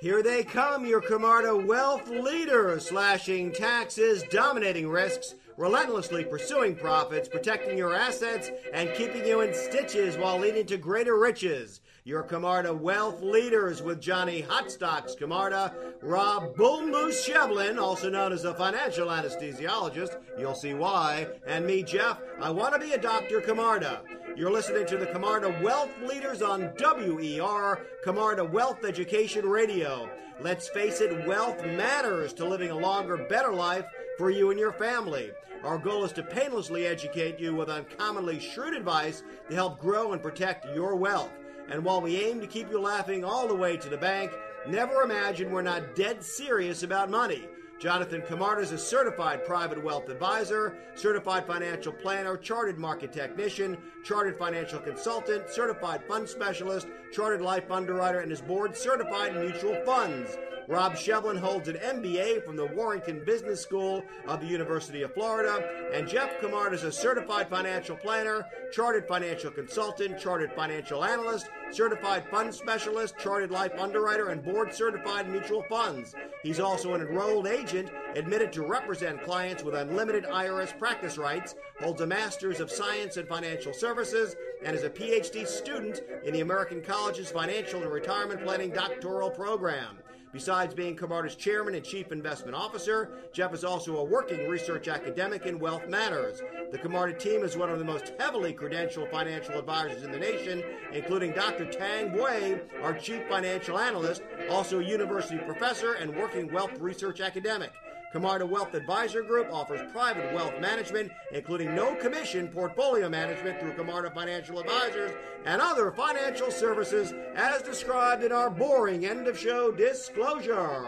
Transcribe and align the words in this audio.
Here 0.00 0.22
they 0.22 0.44
come, 0.44 0.86
your 0.86 1.00
Camarda 1.00 1.56
wealth 1.56 2.08
leaders, 2.08 2.86
slashing 2.86 3.50
taxes, 3.50 4.22
dominating 4.30 4.88
risks, 4.88 5.34
relentlessly 5.56 6.22
pursuing 6.24 6.76
profits, 6.76 7.28
protecting 7.28 7.76
your 7.76 7.92
assets, 7.92 8.48
and 8.72 8.94
keeping 8.94 9.26
you 9.26 9.40
in 9.40 9.52
stitches 9.52 10.16
while 10.16 10.38
leading 10.38 10.66
to 10.66 10.76
greater 10.76 11.18
riches. 11.18 11.80
Your 12.04 12.22
Camarda 12.22 12.72
wealth 12.72 13.22
leaders 13.22 13.82
with 13.82 14.00
Johnny 14.00 14.40
Hotstocks 14.40 15.18
Camarda, 15.18 15.74
Rob 16.00 16.54
Bull 16.54 16.86
Moose 16.86 17.28
Shevlin, 17.28 17.76
also 17.76 18.08
known 18.08 18.32
as 18.32 18.44
a 18.44 18.54
financial 18.54 19.08
anesthesiologist, 19.08 20.16
you'll 20.38 20.54
see 20.54 20.74
why, 20.74 21.26
and 21.44 21.66
me, 21.66 21.82
Jeff, 21.82 22.20
I 22.40 22.50
want 22.50 22.72
to 22.72 22.80
be 22.80 22.92
a 22.92 22.98
Dr. 22.98 23.40
Camarda. 23.40 24.02
You're 24.38 24.52
listening 24.52 24.86
to 24.86 24.96
the 24.96 25.06
Camarda 25.06 25.58
Wealth 25.60 25.90
Leaders 26.00 26.42
on 26.42 26.72
WER, 26.78 27.84
Camarda 28.04 28.44
Wealth 28.44 28.84
Education 28.84 29.44
Radio. 29.44 30.08
Let's 30.40 30.68
face 30.68 31.00
it, 31.00 31.26
wealth 31.26 31.60
matters 31.66 32.32
to 32.34 32.46
living 32.46 32.70
a 32.70 32.78
longer, 32.78 33.16
better 33.16 33.52
life 33.52 33.84
for 34.16 34.30
you 34.30 34.52
and 34.52 34.60
your 34.60 34.70
family. 34.70 35.32
Our 35.64 35.76
goal 35.76 36.04
is 36.04 36.12
to 36.12 36.22
painlessly 36.22 36.86
educate 36.86 37.40
you 37.40 37.52
with 37.52 37.68
uncommonly 37.68 38.38
shrewd 38.38 38.74
advice 38.74 39.24
to 39.48 39.56
help 39.56 39.80
grow 39.80 40.12
and 40.12 40.22
protect 40.22 40.72
your 40.72 40.94
wealth. 40.94 41.32
And 41.68 41.84
while 41.84 42.00
we 42.00 42.22
aim 42.22 42.40
to 42.40 42.46
keep 42.46 42.70
you 42.70 42.78
laughing 42.78 43.24
all 43.24 43.48
the 43.48 43.56
way 43.56 43.76
to 43.76 43.88
the 43.88 43.96
bank, 43.96 44.30
never 44.68 45.02
imagine 45.02 45.50
we're 45.50 45.62
not 45.62 45.96
dead 45.96 46.22
serious 46.22 46.84
about 46.84 47.10
money. 47.10 47.48
Jonathan 47.78 48.22
Camarda 48.22 48.60
is 48.60 48.72
a 48.72 48.78
certified 48.78 49.44
private 49.44 49.82
wealth 49.82 50.08
advisor, 50.08 50.76
certified 50.96 51.46
financial 51.46 51.92
planner, 51.92 52.36
chartered 52.36 52.76
market 52.76 53.12
technician, 53.12 53.78
chartered 54.02 54.36
financial 54.36 54.80
consultant, 54.80 55.48
certified 55.48 56.02
fund 56.08 56.28
specialist, 56.28 56.88
chartered 57.12 57.40
life 57.40 57.70
underwriter, 57.70 58.18
and 58.18 58.32
is 58.32 58.40
board 58.40 58.76
certified 58.76 59.36
in 59.36 59.42
mutual 59.42 59.80
funds. 59.84 60.36
Rob 60.68 60.96
Shevlin 60.96 61.38
holds 61.38 61.66
an 61.68 61.76
MBA 61.76 62.44
from 62.44 62.54
the 62.54 62.66
Warrington 62.66 63.24
Business 63.24 63.62
School 63.62 64.02
of 64.26 64.42
the 64.42 64.46
University 64.46 65.00
of 65.00 65.14
Florida, 65.14 65.66
and 65.94 66.06
Jeff 66.06 66.38
Camarda 66.40 66.76
is 66.76 66.84
a 66.84 66.92
certified 66.92 67.48
financial 67.48 67.96
planner, 67.96 68.44
chartered 68.70 69.08
financial 69.08 69.50
consultant, 69.50 70.18
chartered 70.18 70.52
financial 70.52 71.02
analyst, 71.02 71.48
certified 71.70 72.28
fund 72.30 72.54
specialist, 72.54 73.14
chartered 73.18 73.50
life 73.50 73.72
underwriter, 73.78 74.28
and 74.28 74.44
board 74.44 74.74
certified 74.74 75.30
mutual 75.30 75.62
funds. 75.70 76.14
He's 76.42 76.60
also 76.60 76.92
an 76.92 77.00
enrolled 77.00 77.46
agent 77.46 77.88
admitted 78.14 78.52
to 78.52 78.62
represent 78.62 79.22
clients 79.22 79.62
with 79.62 79.74
unlimited 79.74 80.24
IRS 80.24 80.78
practice 80.78 81.16
rights, 81.16 81.54
holds 81.80 82.02
a 82.02 82.06
Master's 82.06 82.60
of 82.60 82.70
Science 82.70 83.16
in 83.16 83.24
Financial 83.24 83.72
Services, 83.72 84.36
and 84.62 84.76
is 84.76 84.84
a 84.84 84.90
PhD 84.90 85.46
student 85.46 86.02
in 86.24 86.34
the 86.34 86.42
American 86.42 86.82
College's 86.82 87.30
Financial 87.30 87.82
and 87.82 87.90
Retirement 87.90 88.42
Planning 88.44 88.70
doctoral 88.70 89.30
program. 89.30 89.98
Besides 90.38 90.72
being 90.72 90.94
Camarda's 90.94 91.34
chairman 91.34 91.74
and 91.74 91.84
chief 91.84 92.12
investment 92.12 92.54
officer, 92.54 93.10
Jeff 93.32 93.52
is 93.52 93.64
also 93.64 93.96
a 93.96 94.04
working 94.04 94.48
research 94.48 94.86
academic 94.86 95.46
in 95.46 95.58
wealth 95.58 95.88
matters. 95.88 96.40
The 96.70 96.78
Camarda 96.78 97.14
team 97.14 97.42
is 97.42 97.56
one 97.56 97.70
of 97.70 97.80
the 97.80 97.84
most 97.84 98.12
heavily 98.20 98.54
credentialed 98.54 99.10
financial 99.10 99.58
advisors 99.58 100.04
in 100.04 100.12
the 100.12 100.18
nation, 100.18 100.62
including 100.92 101.32
Dr. 101.32 101.64
Tang 101.64 102.12
Wei, 102.12 102.60
our 102.84 102.94
chief 102.94 103.26
financial 103.28 103.80
analyst, 103.80 104.22
also 104.48 104.78
a 104.78 104.84
university 104.84 105.38
professor 105.38 105.94
and 105.94 106.14
working 106.14 106.52
wealth 106.52 106.78
research 106.78 107.20
academic. 107.20 107.72
Camarda 108.10 108.46
Wealth 108.46 108.72
Advisor 108.72 109.22
Group 109.22 109.52
offers 109.52 109.82
private 109.92 110.32
wealth 110.32 110.58
management, 110.60 111.12
including 111.32 111.74
no 111.74 111.94
commission 111.96 112.48
portfolio 112.48 113.06
management 113.06 113.60
through 113.60 113.74
Camarda 113.74 114.10
Financial 114.10 114.58
Advisors 114.58 115.12
and 115.44 115.60
other 115.60 115.90
financial 115.90 116.50
services 116.50 117.12
as 117.36 117.60
described 117.60 118.24
in 118.24 118.32
our 118.32 118.48
boring 118.48 119.04
end 119.04 119.26
of 119.28 119.38
show 119.38 119.70
disclosure. 119.70 120.86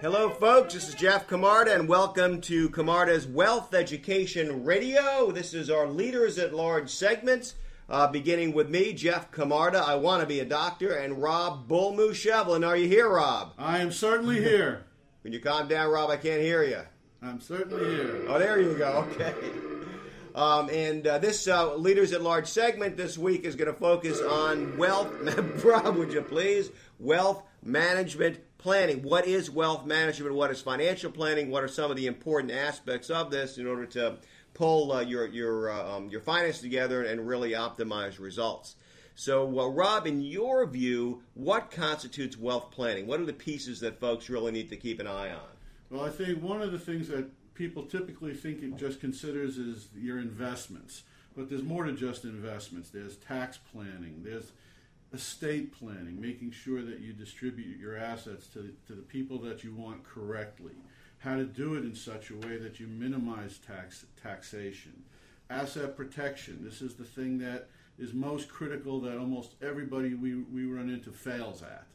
Hello, 0.00 0.30
folks. 0.30 0.74
This 0.74 0.88
is 0.88 0.96
Jeff 0.96 1.28
Camarda, 1.28 1.74
and 1.74 1.86
welcome 1.86 2.40
to 2.40 2.70
Camarda's 2.70 3.28
Wealth 3.28 3.72
Education 3.72 4.64
Radio. 4.64 5.30
This 5.30 5.54
is 5.54 5.70
our 5.70 5.86
Leaders 5.86 6.38
at 6.38 6.52
Large 6.52 6.90
segment, 6.90 7.54
uh, 7.88 8.08
beginning 8.08 8.52
with 8.52 8.68
me, 8.68 8.94
Jeff 8.94 9.30
Camarda. 9.30 9.78
I 9.78 9.94
want 9.94 10.22
to 10.22 10.26
be 10.26 10.40
a 10.40 10.44
doctor, 10.44 10.92
and 10.92 11.22
Rob 11.22 11.68
Bullmoo 11.68 12.10
Shevlin. 12.10 12.66
Are 12.66 12.76
you 12.76 12.88
here, 12.88 13.08
Rob? 13.08 13.52
I 13.58 13.78
am 13.78 13.92
certainly 13.92 14.42
here. 14.42 14.86
Can 15.22 15.32
you 15.34 15.40
calm 15.40 15.68
down, 15.68 15.90
Rob? 15.90 16.08
I 16.08 16.16
can't 16.16 16.40
hear 16.40 16.62
you. 16.62 16.80
I'm 17.22 17.40
certainly 17.40 17.84
here. 17.84 18.24
Oh, 18.26 18.38
there 18.38 18.58
you 18.58 18.74
go. 18.74 19.06
Okay. 19.10 19.34
Um, 20.34 20.70
and 20.70 21.06
uh, 21.06 21.18
this 21.18 21.46
uh, 21.46 21.74
Leaders 21.74 22.12
at 22.12 22.22
Large 22.22 22.46
segment 22.46 22.96
this 22.96 23.18
week 23.18 23.44
is 23.44 23.54
going 23.56 23.70
to 23.70 23.78
focus 23.78 24.20
on 24.20 24.78
wealth. 24.78 25.12
Rob, 25.64 25.96
would 25.96 26.12
you 26.12 26.22
please? 26.22 26.70
Wealth 26.98 27.42
management 27.62 28.38
planning. 28.56 29.02
What 29.02 29.26
is 29.26 29.50
wealth 29.50 29.84
management? 29.84 30.34
What 30.34 30.50
is 30.50 30.62
financial 30.62 31.10
planning? 31.10 31.50
What 31.50 31.64
are 31.64 31.68
some 31.68 31.90
of 31.90 31.96
the 31.98 32.06
important 32.06 32.52
aspects 32.52 33.10
of 33.10 33.30
this 33.30 33.58
in 33.58 33.66
order 33.66 33.86
to 33.86 34.16
pull 34.54 34.92
uh, 34.92 35.00
your 35.00 35.26
your 35.26 35.70
uh, 35.70 35.96
um, 35.96 36.08
your 36.08 36.20
finances 36.20 36.62
together 36.62 37.02
and 37.02 37.26
really 37.26 37.50
optimize 37.50 38.18
results? 38.18 38.76
So, 39.20 39.44
well, 39.44 39.70
Rob, 39.70 40.06
in 40.06 40.22
your 40.22 40.64
view, 40.64 41.20
what 41.34 41.70
constitutes 41.70 42.38
wealth 42.38 42.70
planning? 42.70 43.06
What 43.06 43.20
are 43.20 43.26
the 43.26 43.34
pieces 43.34 43.78
that 43.80 44.00
folks 44.00 44.30
really 44.30 44.50
need 44.50 44.70
to 44.70 44.78
keep 44.78 44.98
an 44.98 45.06
eye 45.06 45.30
on? 45.30 45.50
Well, 45.90 46.06
I 46.06 46.08
think 46.08 46.42
one 46.42 46.62
of 46.62 46.72
the 46.72 46.78
things 46.78 47.08
that 47.08 47.26
people 47.52 47.82
typically 47.82 48.32
think 48.32 48.62
it 48.62 48.78
just 48.78 48.98
considers 48.98 49.58
is 49.58 49.88
your 49.94 50.20
investments. 50.20 51.02
But 51.36 51.50
there's 51.50 51.62
more 51.62 51.84
to 51.84 51.92
just 51.92 52.24
investments. 52.24 52.88
There's 52.88 53.16
tax 53.16 53.58
planning, 53.58 54.22
there's 54.24 54.52
estate 55.12 55.78
planning, 55.78 56.18
making 56.18 56.52
sure 56.52 56.80
that 56.80 57.00
you 57.00 57.12
distribute 57.12 57.78
your 57.78 57.98
assets 57.98 58.46
to, 58.54 58.72
to 58.86 58.94
the 58.94 59.02
people 59.02 59.36
that 59.40 59.62
you 59.62 59.74
want 59.74 60.02
correctly, 60.02 60.76
how 61.18 61.36
to 61.36 61.44
do 61.44 61.74
it 61.74 61.84
in 61.84 61.94
such 61.94 62.30
a 62.30 62.36
way 62.36 62.56
that 62.56 62.80
you 62.80 62.86
minimize 62.86 63.58
tax 63.58 64.06
taxation, 64.22 65.02
asset 65.50 65.94
protection. 65.94 66.60
This 66.62 66.80
is 66.80 66.94
the 66.94 67.04
thing 67.04 67.36
that 67.40 67.68
is 68.00 68.14
most 68.14 68.48
critical 68.48 69.00
that 69.00 69.18
almost 69.18 69.54
everybody 69.62 70.14
we, 70.14 70.34
we 70.34 70.64
run 70.64 70.88
into 70.88 71.12
fails 71.12 71.62
at. 71.62 71.86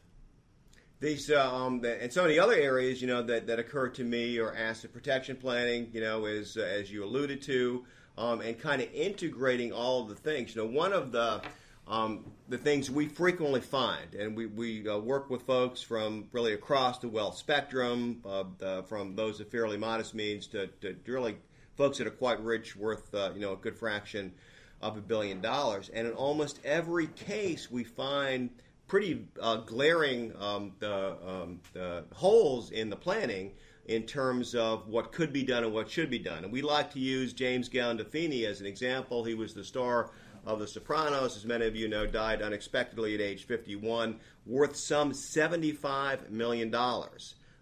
These 1.00 1.30
uh, 1.30 1.54
um, 1.54 1.84
and 1.84 2.10
some 2.10 2.24
of 2.24 2.30
the 2.30 2.38
other 2.38 2.54
areas, 2.54 3.02
you 3.02 3.06
know, 3.06 3.22
that, 3.24 3.46
that 3.48 3.58
occur 3.58 3.88
to 3.90 4.04
me 4.04 4.38
are 4.38 4.54
asset 4.54 4.94
protection 4.94 5.36
planning. 5.36 5.90
You 5.92 6.00
know, 6.00 6.24
is 6.24 6.56
uh, 6.56 6.62
as 6.62 6.90
you 6.90 7.04
alluded 7.04 7.42
to, 7.42 7.84
um, 8.16 8.40
and 8.40 8.58
kind 8.58 8.80
of 8.80 8.90
integrating 8.94 9.74
all 9.74 10.02
of 10.02 10.08
the 10.08 10.14
things. 10.14 10.54
You 10.54 10.62
know, 10.62 10.68
one 10.68 10.94
of 10.94 11.12
the 11.12 11.42
um, 11.86 12.24
the 12.48 12.56
things 12.56 12.90
we 12.90 13.08
frequently 13.08 13.60
find, 13.60 14.14
and 14.14 14.34
we, 14.34 14.46
we 14.46 14.88
uh, 14.88 14.96
work 14.96 15.28
with 15.28 15.42
folks 15.42 15.82
from 15.82 16.28
really 16.32 16.54
across 16.54 16.98
the 16.98 17.08
wealth 17.08 17.36
spectrum, 17.36 18.22
uh, 18.24 18.44
the, 18.58 18.82
from 18.88 19.14
those 19.14 19.38
of 19.38 19.48
fairly 19.48 19.76
modest 19.76 20.14
means 20.14 20.46
to, 20.48 20.68
to 20.80 20.96
really 21.06 21.36
folks 21.76 21.98
that 21.98 22.06
are 22.06 22.10
quite 22.10 22.40
rich, 22.40 22.74
worth 22.74 23.14
uh, 23.14 23.32
you 23.34 23.40
know 23.40 23.52
a 23.52 23.56
good 23.56 23.76
fraction 23.76 24.32
of 24.82 24.96
a 24.96 25.00
billion 25.00 25.40
dollars. 25.40 25.90
And 25.92 26.06
in 26.06 26.12
almost 26.14 26.60
every 26.64 27.06
case, 27.08 27.70
we 27.70 27.84
find 27.84 28.50
pretty 28.88 29.26
uh, 29.40 29.56
glaring 29.56 30.32
um, 30.38 30.72
the, 30.78 31.16
um, 31.26 31.60
the 31.72 32.04
holes 32.12 32.70
in 32.70 32.90
the 32.90 32.96
planning 32.96 33.52
in 33.86 34.02
terms 34.02 34.54
of 34.54 34.88
what 34.88 35.12
could 35.12 35.32
be 35.32 35.42
done 35.42 35.64
and 35.64 35.72
what 35.72 35.90
should 35.90 36.10
be 36.10 36.18
done. 36.18 36.44
And 36.44 36.52
we 36.52 36.62
like 36.62 36.92
to 36.92 37.00
use 37.00 37.32
James 37.32 37.68
Gandolfini 37.68 38.44
as 38.44 38.60
an 38.60 38.66
example. 38.66 39.24
He 39.24 39.34
was 39.34 39.54
the 39.54 39.64
star 39.64 40.10
of 40.44 40.58
The 40.60 40.66
Sopranos, 40.66 41.36
as 41.36 41.44
many 41.44 41.66
of 41.66 41.74
you 41.74 41.88
know, 41.88 42.06
died 42.06 42.42
unexpectedly 42.42 43.14
at 43.14 43.20
age 43.20 43.44
51, 43.44 44.18
worth 44.44 44.76
some 44.76 45.12
$75 45.12 46.30
million. 46.30 46.74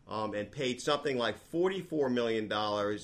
Um, 0.07 0.35
and 0.35 0.53
paid 0.53 0.83
something 0.83 1.17
like 1.17 1.37
$44 1.51 2.13
million 2.13 2.53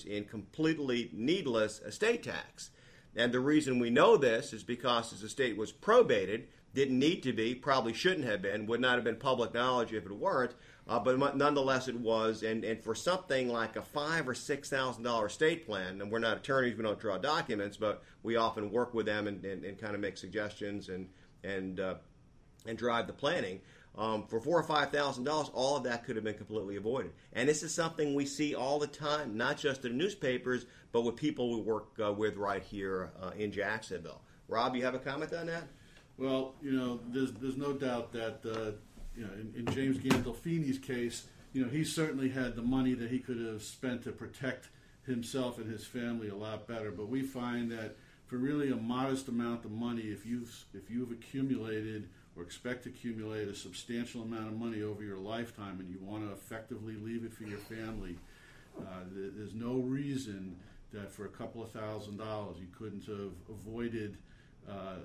in 0.06 0.24
completely 0.24 1.08
needless 1.14 1.80
estate 1.80 2.22
tax. 2.22 2.70
And 3.16 3.32
the 3.32 3.40
reason 3.40 3.78
we 3.78 3.90
know 3.90 4.16
this 4.16 4.52
is 4.52 4.62
because 4.62 5.10
his 5.10 5.22
estate 5.22 5.56
was 5.56 5.72
probated, 5.72 6.46
didn't 6.74 6.98
need 6.98 7.22
to 7.24 7.32
be, 7.32 7.54
probably 7.54 7.92
shouldn't 7.92 8.26
have 8.26 8.42
been, 8.42 8.66
would 8.66 8.80
not 8.80 8.94
have 8.94 9.04
been 9.04 9.16
public 9.16 9.52
knowledge 9.52 9.92
if 9.92 10.06
it 10.06 10.12
weren't, 10.12 10.54
uh, 10.86 10.98
but 11.00 11.36
nonetheless 11.36 11.88
it 11.88 11.98
was. 11.98 12.42
And, 12.42 12.64
and 12.64 12.82
for 12.82 12.94
something 12.94 13.48
like 13.48 13.76
a 13.76 13.82
five 13.82 14.28
or 14.28 14.34
six 14.34 14.68
thousand 14.68 15.02
dollar 15.02 15.26
estate 15.26 15.66
plan, 15.66 16.00
and 16.00 16.10
we're 16.10 16.20
not 16.20 16.36
attorneys, 16.36 16.76
we 16.76 16.84
don't 16.84 17.00
draw 17.00 17.18
documents, 17.18 17.76
but 17.76 18.02
we 18.22 18.36
often 18.36 18.70
work 18.70 18.94
with 18.94 19.06
them 19.06 19.26
and, 19.26 19.44
and, 19.44 19.64
and 19.64 19.78
kind 19.78 19.94
of 19.94 20.00
make 20.00 20.16
suggestions 20.16 20.88
and 20.88 21.08
and 21.42 21.80
uh, 21.80 21.94
and 22.66 22.78
drive 22.78 23.06
the 23.06 23.12
planning. 23.12 23.60
Um, 23.98 24.26
for 24.28 24.40
four 24.40 24.58
or 24.58 24.62
five 24.62 24.90
thousand 24.90 25.24
dollars, 25.24 25.50
all 25.52 25.76
of 25.76 25.84
that 25.84 26.04
could 26.04 26.16
have 26.16 26.24
been 26.24 26.34
completely 26.34 26.76
avoided. 26.76 27.12
And 27.32 27.48
this 27.48 27.62
is 27.62 27.74
something 27.74 28.14
we 28.14 28.24
see 28.24 28.54
all 28.54 28.78
the 28.78 28.86
time, 28.86 29.36
not 29.36 29.58
just 29.58 29.84
in 29.84 29.98
newspapers, 29.98 30.66
but 30.92 31.02
with 31.02 31.16
people 31.16 31.50
we 31.50 31.60
work 31.60 31.88
uh, 32.02 32.12
with 32.12 32.36
right 32.36 32.62
here 32.62 33.10
uh, 33.20 33.30
in 33.36 33.50
Jacksonville. 33.50 34.22
Rob, 34.48 34.76
you 34.76 34.84
have 34.84 34.94
a 34.94 34.98
comment 34.98 35.32
on 35.32 35.46
that? 35.46 35.64
Well, 36.18 36.54
you 36.62 36.72
know, 36.72 37.00
there's 37.08 37.32
there's 37.32 37.56
no 37.56 37.72
doubt 37.72 38.12
that 38.12 38.38
uh, 38.44 38.72
you 39.16 39.24
know 39.24 39.32
in, 39.32 39.52
in 39.56 39.74
James 39.74 39.98
Gandolfini's 39.98 40.78
case, 40.78 41.26
you 41.52 41.64
know, 41.64 41.68
he 41.68 41.84
certainly 41.84 42.28
had 42.28 42.54
the 42.54 42.62
money 42.62 42.94
that 42.94 43.10
he 43.10 43.18
could 43.18 43.40
have 43.40 43.62
spent 43.62 44.04
to 44.04 44.12
protect 44.12 44.68
himself 45.06 45.58
and 45.58 45.70
his 45.70 45.84
family 45.84 46.28
a 46.28 46.34
lot 46.34 46.66
better. 46.66 46.90
But 46.90 47.08
we 47.08 47.22
find 47.22 47.70
that 47.72 47.96
for 48.26 48.36
really 48.36 48.70
a 48.70 48.76
modest 48.76 49.28
amount 49.28 49.64
of 49.64 49.72
money, 49.72 50.02
if 50.02 50.24
you've 50.24 50.64
if 50.74 50.90
you've 50.90 51.10
accumulated 51.10 52.08
or 52.36 52.42
expect 52.42 52.84
to 52.84 52.88
accumulate 52.90 53.48
a 53.48 53.54
substantial 53.54 54.22
amount 54.22 54.48
of 54.48 54.58
money 54.58 54.82
over 54.82 55.02
your 55.02 55.18
lifetime 55.18 55.80
and 55.80 55.90
you 55.90 55.98
want 56.00 56.26
to 56.26 56.32
effectively 56.32 56.94
leave 56.94 57.24
it 57.24 57.32
for 57.32 57.44
your 57.44 57.58
family, 57.58 58.16
uh, 58.78 59.00
th- 59.14 59.32
there's 59.36 59.54
no 59.54 59.74
reason 59.74 60.56
that 60.92 61.10
for 61.12 61.24
a 61.24 61.28
couple 61.28 61.62
of 61.62 61.70
thousand 61.70 62.16
dollars 62.18 62.56
you 62.60 62.66
couldn't 62.76 63.04
have 63.06 63.32
avoided 63.48 64.16
uh, 64.68 64.96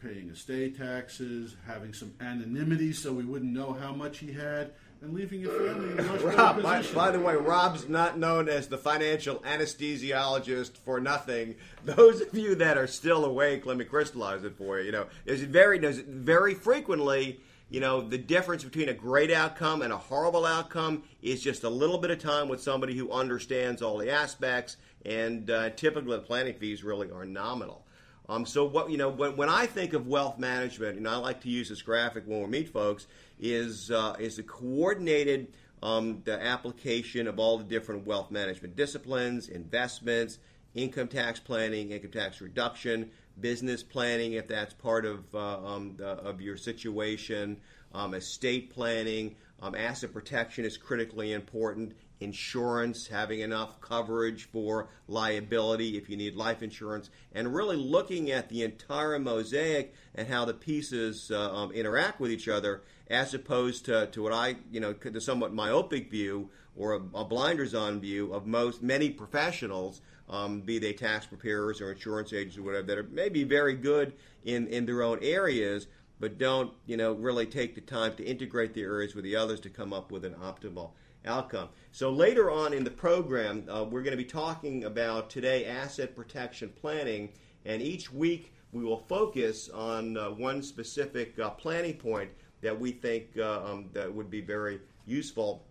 paying 0.00 0.28
estate 0.28 0.76
taxes, 0.76 1.56
having 1.66 1.92
some 1.92 2.12
anonymity 2.20 2.92
so 2.92 3.12
we 3.12 3.24
wouldn't 3.24 3.52
know 3.52 3.72
how 3.72 3.92
much 3.92 4.18
he 4.18 4.32
had, 4.32 4.72
and 5.02 5.12
leaving 5.12 5.40
your 5.40 5.52
family 5.52 5.92
in 5.92 5.98
a 5.98 6.02
much 6.02 6.20
Rob, 6.22 6.62
better 6.62 6.62
by, 6.62 6.82
by 6.94 7.10
the 7.10 7.20
way, 7.20 7.34
Rob's 7.34 7.88
not 7.88 8.18
known 8.18 8.48
as 8.48 8.68
the 8.68 8.78
financial 8.78 9.36
anesthesiologist 9.40 10.78
for 10.78 11.00
nothing. 11.00 11.56
Those 11.84 12.22
of 12.22 12.34
you 12.34 12.54
that 12.56 12.78
are 12.78 12.86
still 12.86 13.24
awake, 13.24 13.66
let 13.66 13.76
me 13.76 13.84
crystallize 13.84 14.44
it 14.44 14.56
for 14.56 14.78
you. 14.78 14.86
You 14.86 14.92
know, 14.92 15.06
there's 15.24 15.42
very, 15.42 15.78
there's 15.78 15.98
very 15.98 16.54
frequently, 16.54 17.40
you 17.68 17.80
know, 17.80 18.00
the 18.00 18.18
difference 18.18 18.64
between 18.64 18.88
a 18.88 18.94
great 18.94 19.30
outcome 19.30 19.82
and 19.82 19.92
a 19.92 19.98
horrible 19.98 20.46
outcome 20.46 21.02
is 21.22 21.42
just 21.42 21.64
a 21.64 21.70
little 21.70 21.98
bit 21.98 22.10
of 22.10 22.18
time 22.18 22.48
with 22.48 22.62
somebody 22.62 22.96
who 22.96 23.10
understands 23.10 23.82
all 23.82 23.98
the 23.98 24.10
aspects, 24.10 24.76
and 25.04 25.50
uh, 25.50 25.70
typically 25.70 26.16
the 26.16 26.22
planning 26.22 26.54
fees 26.54 26.82
really 26.82 27.10
are 27.10 27.24
nominal. 27.24 27.86
Um, 28.28 28.44
so 28.44 28.64
what 28.64 28.90
you 28.90 28.96
know 28.96 29.08
when, 29.08 29.36
when 29.36 29.48
I 29.48 29.66
think 29.66 29.92
of 29.92 30.08
wealth 30.08 30.38
management, 30.38 30.96
and 30.96 31.06
I 31.06 31.16
like 31.16 31.42
to 31.42 31.48
use 31.48 31.68
this 31.68 31.82
graphic 31.82 32.24
when 32.26 32.40
we 32.40 32.46
meet 32.46 32.68
folks, 32.68 33.06
is 33.38 33.90
uh, 33.90 34.16
is 34.18 34.38
a 34.38 34.42
coordinated 34.42 35.48
um, 35.82 36.22
the 36.24 36.42
application 36.42 37.26
of 37.26 37.38
all 37.38 37.58
the 37.58 37.64
different 37.64 38.06
wealth 38.06 38.30
management 38.30 38.76
disciplines, 38.76 39.48
investments, 39.48 40.38
income 40.74 41.08
tax 41.08 41.38
planning, 41.38 41.90
income 41.90 42.10
tax 42.10 42.40
reduction, 42.40 43.10
business 43.40 43.82
planning 43.82 44.32
if 44.32 44.48
that's 44.48 44.74
part 44.74 45.04
of 45.04 45.34
uh, 45.34 45.64
um, 45.64 45.94
the, 45.96 46.06
of 46.06 46.40
your 46.40 46.56
situation, 46.56 47.60
um, 47.94 48.14
estate 48.14 48.70
planning, 48.70 49.36
um, 49.60 49.74
asset 49.74 50.12
protection 50.12 50.64
is 50.64 50.76
critically 50.76 51.32
important. 51.32 51.94
Insurance, 52.18 53.08
having 53.08 53.40
enough 53.40 53.80
coverage 53.80 54.44
for 54.44 54.88
liability 55.06 55.98
if 55.98 56.08
you 56.08 56.16
need 56.16 56.34
life 56.34 56.62
insurance, 56.62 57.10
and 57.32 57.54
really 57.54 57.76
looking 57.76 58.30
at 58.30 58.48
the 58.48 58.62
entire 58.62 59.18
mosaic 59.18 59.94
and 60.14 60.26
how 60.28 60.44
the 60.44 60.54
pieces 60.54 61.30
uh, 61.30 61.54
um, 61.54 61.72
interact 61.72 62.18
with 62.18 62.30
each 62.30 62.48
other, 62.48 62.82
as 63.08 63.34
opposed 63.34 63.84
to, 63.84 64.06
to 64.06 64.22
what 64.22 64.32
I, 64.32 64.56
you 64.70 64.80
know, 64.80 64.94
the 64.94 65.20
somewhat 65.20 65.52
myopic 65.52 66.10
view 66.10 66.48
or 66.74 66.94
a, 66.94 67.00
a 67.14 67.24
blinders 67.24 67.74
on 67.74 68.00
view 68.00 68.32
of 68.32 68.46
most 68.46 68.82
many 68.82 69.10
professionals, 69.10 70.00
um, 70.28 70.60
be 70.60 70.78
they 70.78 70.92
tax 70.92 71.26
preparers 71.26 71.80
or 71.80 71.92
insurance 71.92 72.32
agents 72.32 72.56
or 72.56 72.62
whatever, 72.62 72.86
that 72.86 72.98
are 72.98 73.08
maybe 73.10 73.44
very 73.44 73.74
good 73.74 74.12
in, 74.44 74.66
in 74.68 74.86
their 74.86 75.02
own 75.02 75.18
areas, 75.22 75.86
but 76.18 76.38
don't, 76.38 76.72
you 76.86 76.96
know, 76.96 77.12
really 77.12 77.46
take 77.46 77.74
the 77.74 77.80
time 77.80 78.14
to 78.16 78.24
integrate 78.24 78.74
the 78.74 78.82
areas 78.82 79.14
with 79.14 79.24
the 79.24 79.36
others 79.36 79.60
to 79.60 79.68
come 79.68 79.92
up 79.92 80.10
with 80.10 80.24
an 80.24 80.34
optimal 80.34 80.90
outcome. 81.26 81.68
So 81.92 82.10
later 82.10 82.50
on 82.50 82.72
in 82.72 82.84
the 82.84 82.90
program, 82.90 83.64
uh, 83.68 83.84
we're 83.84 84.02
going 84.02 84.16
to 84.16 84.16
be 84.16 84.24
talking 84.24 84.84
about 84.84 85.30
today 85.30 85.66
asset 85.66 86.14
protection 86.14 86.72
planning, 86.80 87.30
and 87.64 87.82
each 87.82 88.12
week 88.12 88.52
we 88.72 88.84
will 88.84 88.98
focus 89.08 89.68
on 89.70 90.16
uh, 90.16 90.30
one 90.30 90.62
specific 90.62 91.38
uh, 91.38 91.50
planning 91.50 91.94
point 91.94 92.30
that 92.60 92.78
we 92.78 92.92
think 92.92 93.28
uh, 93.38 93.64
um, 93.64 93.88
that 93.92 94.12
would 94.12 94.30
be 94.30 94.40
very 94.40 94.80
useful, 95.06 95.66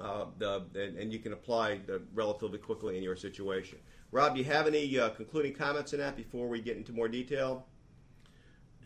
uh, 0.00 0.26
the, 0.38 0.64
and, 0.74 0.98
and, 0.98 1.12
you 1.12 1.18
can 1.18 1.32
apply 1.32 1.78
relatively 2.12 2.58
quickly 2.58 2.96
in 2.96 3.02
your 3.02 3.14
situation. 3.14 3.78
Rob, 4.10 4.34
do 4.34 4.40
you 4.40 4.44
have 4.44 4.66
any 4.66 4.98
uh, 4.98 5.10
concluding 5.10 5.54
comments 5.54 5.92
on 5.92 6.00
that 6.00 6.16
before 6.16 6.48
we 6.48 6.60
get 6.60 6.76
into 6.76 6.92
more 6.92 7.08
detail? 7.08 7.66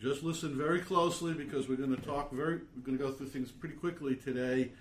Just 0.01 0.23
listen 0.23 0.55
very 0.55 0.79
closely 0.79 1.33
because 1.33 1.67
we're 1.67 1.75
going 1.75 1.95
to 1.95 2.01
talk 2.01 2.31
very. 2.31 2.59
We're 2.75 2.83
going 2.85 2.97
to 2.97 3.03
go 3.03 3.11
through 3.11 3.27
things 3.27 3.51
pretty 3.51 3.75
quickly 3.75 4.15
today 4.15 4.71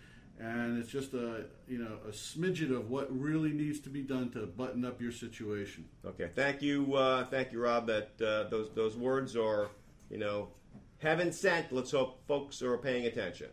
and 0.40 0.78
it's 0.78 0.90
just 0.90 1.14
a 1.14 1.44
you 1.66 1.78
know 1.78 1.98
a 2.06 2.12
smidget 2.12 2.74
of 2.74 2.90
what 2.90 3.08
really 3.10 3.52
needs 3.52 3.80
to 3.80 3.88
be 3.88 4.02
done 4.02 4.30
to 4.30 4.46
button 4.46 4.84
up 4.84 5.00
your 5.00 5.12
situation. 5.12 5.84
Okay, 6.04 6.30
thank 6.34 6.62
you, 6.62 6.94
uh, 6.94 7.24
thank 7.26 7.52
you, 7.52 7.60
Rob. 7.60 7.86
That 7.86 8.10
uh, 8.20 8.48
those 8.48 8.70
those 8.74 8.96
words 8.96 9.36
are 9.36 9.68
you 10.10 10.18
know 10.18 10.48
heaven 10.98 11.32
sent. 11.32 11.72
Let's 11.72 11.90
hope 11.90 12.26
folks 12.26 12.62
are 12.62 12.78
paying 12.78 13.06
attention. 13.06 13.48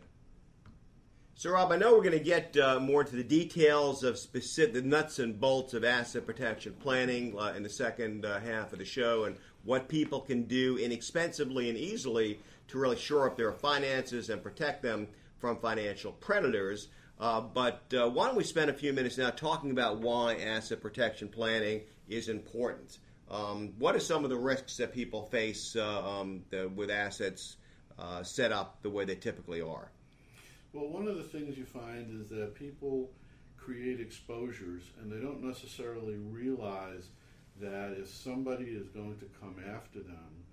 So, 1.38 1.50
Rob, 1.50 1.70
I 1.70 1.76
know 1.76 1.92
we're 1.92 2.02
going 2.02 2.12
to 2.12 2.24
get 2.24 2.56
uh, 2.56 2.80
more 2.80 3.02
into 3.02 3.16
the 3.16 3.22
details 3.22 4.02
of 4.02 4.16
specific 4.16 4.72
the 4.72 4.80
nuts 4.80 5.18
and 5.18 5.38
bolts 5.38 5.74
of 5.74 5.84
asset 5.84 6.24
protection 6.24 6.74
planning 6.80 7.38
uh, 7.38 7.52
in 7.54 7.62
the 7.62 7.68
second 7.68 8.24
uh, 8.24 8.40
half 8.40 8.72
of 8.72 8.78
the 8.78 8.86
show, 8.86 9.24
and 9.24 9.36
what 9.62 9.86
people 9.86 10.20
can 10.20 10.44
do 10.44 10.78
inexpensively 10.78 11.68
and 11.68 11.76
easily 11.76 12.40
to 12.68 12.78
really 12.78 12.96
shore 12.96 13.26
up 13.26 13.36
their 13.36 13.52
finances 13.52 14.30
and 14.30 14.42
protect 14.42 14.82
them 14.82 15.08
from 15.46 15.58
financial 15.58 16.10
predators. 16.10 16.88
Uh, 17.20 17.40
but 17.40 17.82
uh, 17.96 18.08
why 18.08 18.26
don't 18.26 18.36
we 18.36 18.42
spend 18.42 18.68
a 18.68 18.74
few 18.74 18.92
minutes 18.92 19.16
now 19.16 19.30
talking 19.30 19.70
about 19.70 20.00
why 20.00 20.34
asset 20.34 20.80
protection 20.80 21.28
planning 21.28 21.82
is 22.08 22.28
important? 22.28 22.98
Um, 23.30 23.72
what 23.78 23.94
are 23.94 24.00
some 24.00 24.24
of 24.24 24.30
the 24.30 24.36
risks 24.36 24.76
that 24.78 24.92
people 24.92 25.22
face 25.26 25.76
uh, 25.76 26.04
um, 26.04 26.42
the, 26.50 26.68
with 26.68 26.90
assets 26.90 27.58
uh, 27.96 28.24
set 28.24 28.50
up 28.50 28.82
the 28.82 28.90
way 28.90 29.04
they 29.04 29.14
typically 29.14 29.60
are? 29.60 29.92
Well, 30.72 30.88
one 30.88 31.06
of 31.06 31.16
the 31.16 31.22
things 31.22 31.56
you 31.56 31.64
find 31.64 32.20
is 32.20 32.28
that 32.30 32.56
people 32.56 33.10
create 33.56 34.00
exposures 34.00 34.82
and 35.00 35.12
they 35.12 35.20
don't 35.20 35.44
necessarily 35.44 36.16
realize 36.16 37.10
that 37.60 37.96
if 37.96 38.08
somebody 38.08 38.64
is 38.64 38.88
going 38.88 39.16
to 39.18 39.26
come 39.40 39.54
after 39.72 40.00
them, 40.00 40.44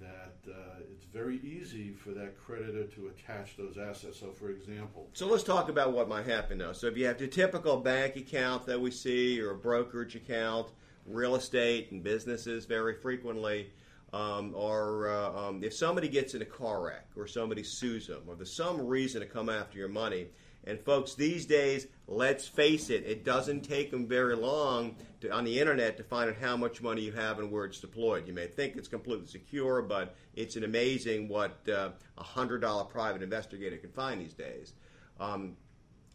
that 0.00 0.50
uh, 0.50 0.80
it's 0.92 1.04
very 1.06 1.38
easy 1.38 1.92
for 1.92 2.10
that 2.10 2.38
creditor 2.38 2.84
to 2.84 3.08
attach 3.08 3.56
those 3.56 3.78
assets. 3.78 4.20
So, 4.20 4.30
for 4.30 4.50
example, 4.50 5.08
so 5.12 5.26
let's 5.26 5.42
talk 5.42 5.68
about 5.68 5.92
what 5.92 6.08
might 6.08 6.26
happen 6.26 6.58
now. 6.58 6.72
So, 6.72 6.86
if 6.86 6.96
you 6.96 7.06
have 7.06 7.18
the 7.18 7.28
typical 7.28 7.76
bank 7.76 8.16
account 8.16 8.66
that 8.66 8.80
we 8.80 8.90
see, 8.90 9.40
or 9.40 9.50
a 9.50 9.56
brokerage 9.56 10.16
account, 10.16 10.68
real 11.06 11.34
estate 11.34 11.90
and 11.92 12.02
businesses 12.02 12.64
very 12.64 12.94
frequently, 12.94 13.70
um, 14.12 14.52
or 14.54 15.10
uh, 15.10 15.48
um, 15.48 15.64
if 15.64 15.74
somebody 15.74 16.08
gets 16.08 16.34
in 16.34 16.42
a 16.42 16.46
car 16.46 16.82
wreck, 16.84 17.06
or 17.16 17.26
somebody 17.26 17.62
sues 17.62 18.06
them, 18.06 18.22
or 18.26 18.34
there's 18.34 18.54
some 18.54 18.86
reason 18.86 19.20
to 19.20 19.26
come 19.26 19.48
after 19.48 19.78
your 19.78 19.88
money, 19.88 20.28
and 20.64 20.80
folks, 20.80 21.14
these 21.14 21.46
days, 21.46 21.88
let's 22.06 22.46
face 22.46 22.88
it, 22.90 23.04
it 23.04 23.24
doesn't 23.24 23.62
take 23.62 23.90
them 23.90 24.06
very 24.06 24.36
long 24.36 24.96
to, 25.20 25.32
on 25.32 25.44
the 25.44 25.58
internet 25.58 25.96
to 25.96 26.04
find 26.04 26.30
out 26.30 26.36
how 26.36 26.56
much 26.56 26.80
money 26.80 27.02
you 27.02 27.12
have 27.12 27.38
and 27.38 27.50
where 27.50 27.64
it's 27.64 27.80
deployed. 27.80 28.26
You 28.26 28.32
may 28.32 28.46
think 28.46 28.76
it's 28.76 28.88
completely 28.88 29.26
secure, 29.26 29.82
but 29.82 30.14
it's 30.34 30.56
an 30.56 30.64
amazing 30.64 31.28
what 31.28 31.68
uh, 31.68 31.90
a 32.16 32.22
hundred 32.22 32.60
dollar 32.60 32.84
private 32.84 33.22
investigator 33.22 33.76
can 33.76 33.90
find 33.90 34.20
these 34.20 34.34
days. 34.34 34.74
Um, 35.18 35.56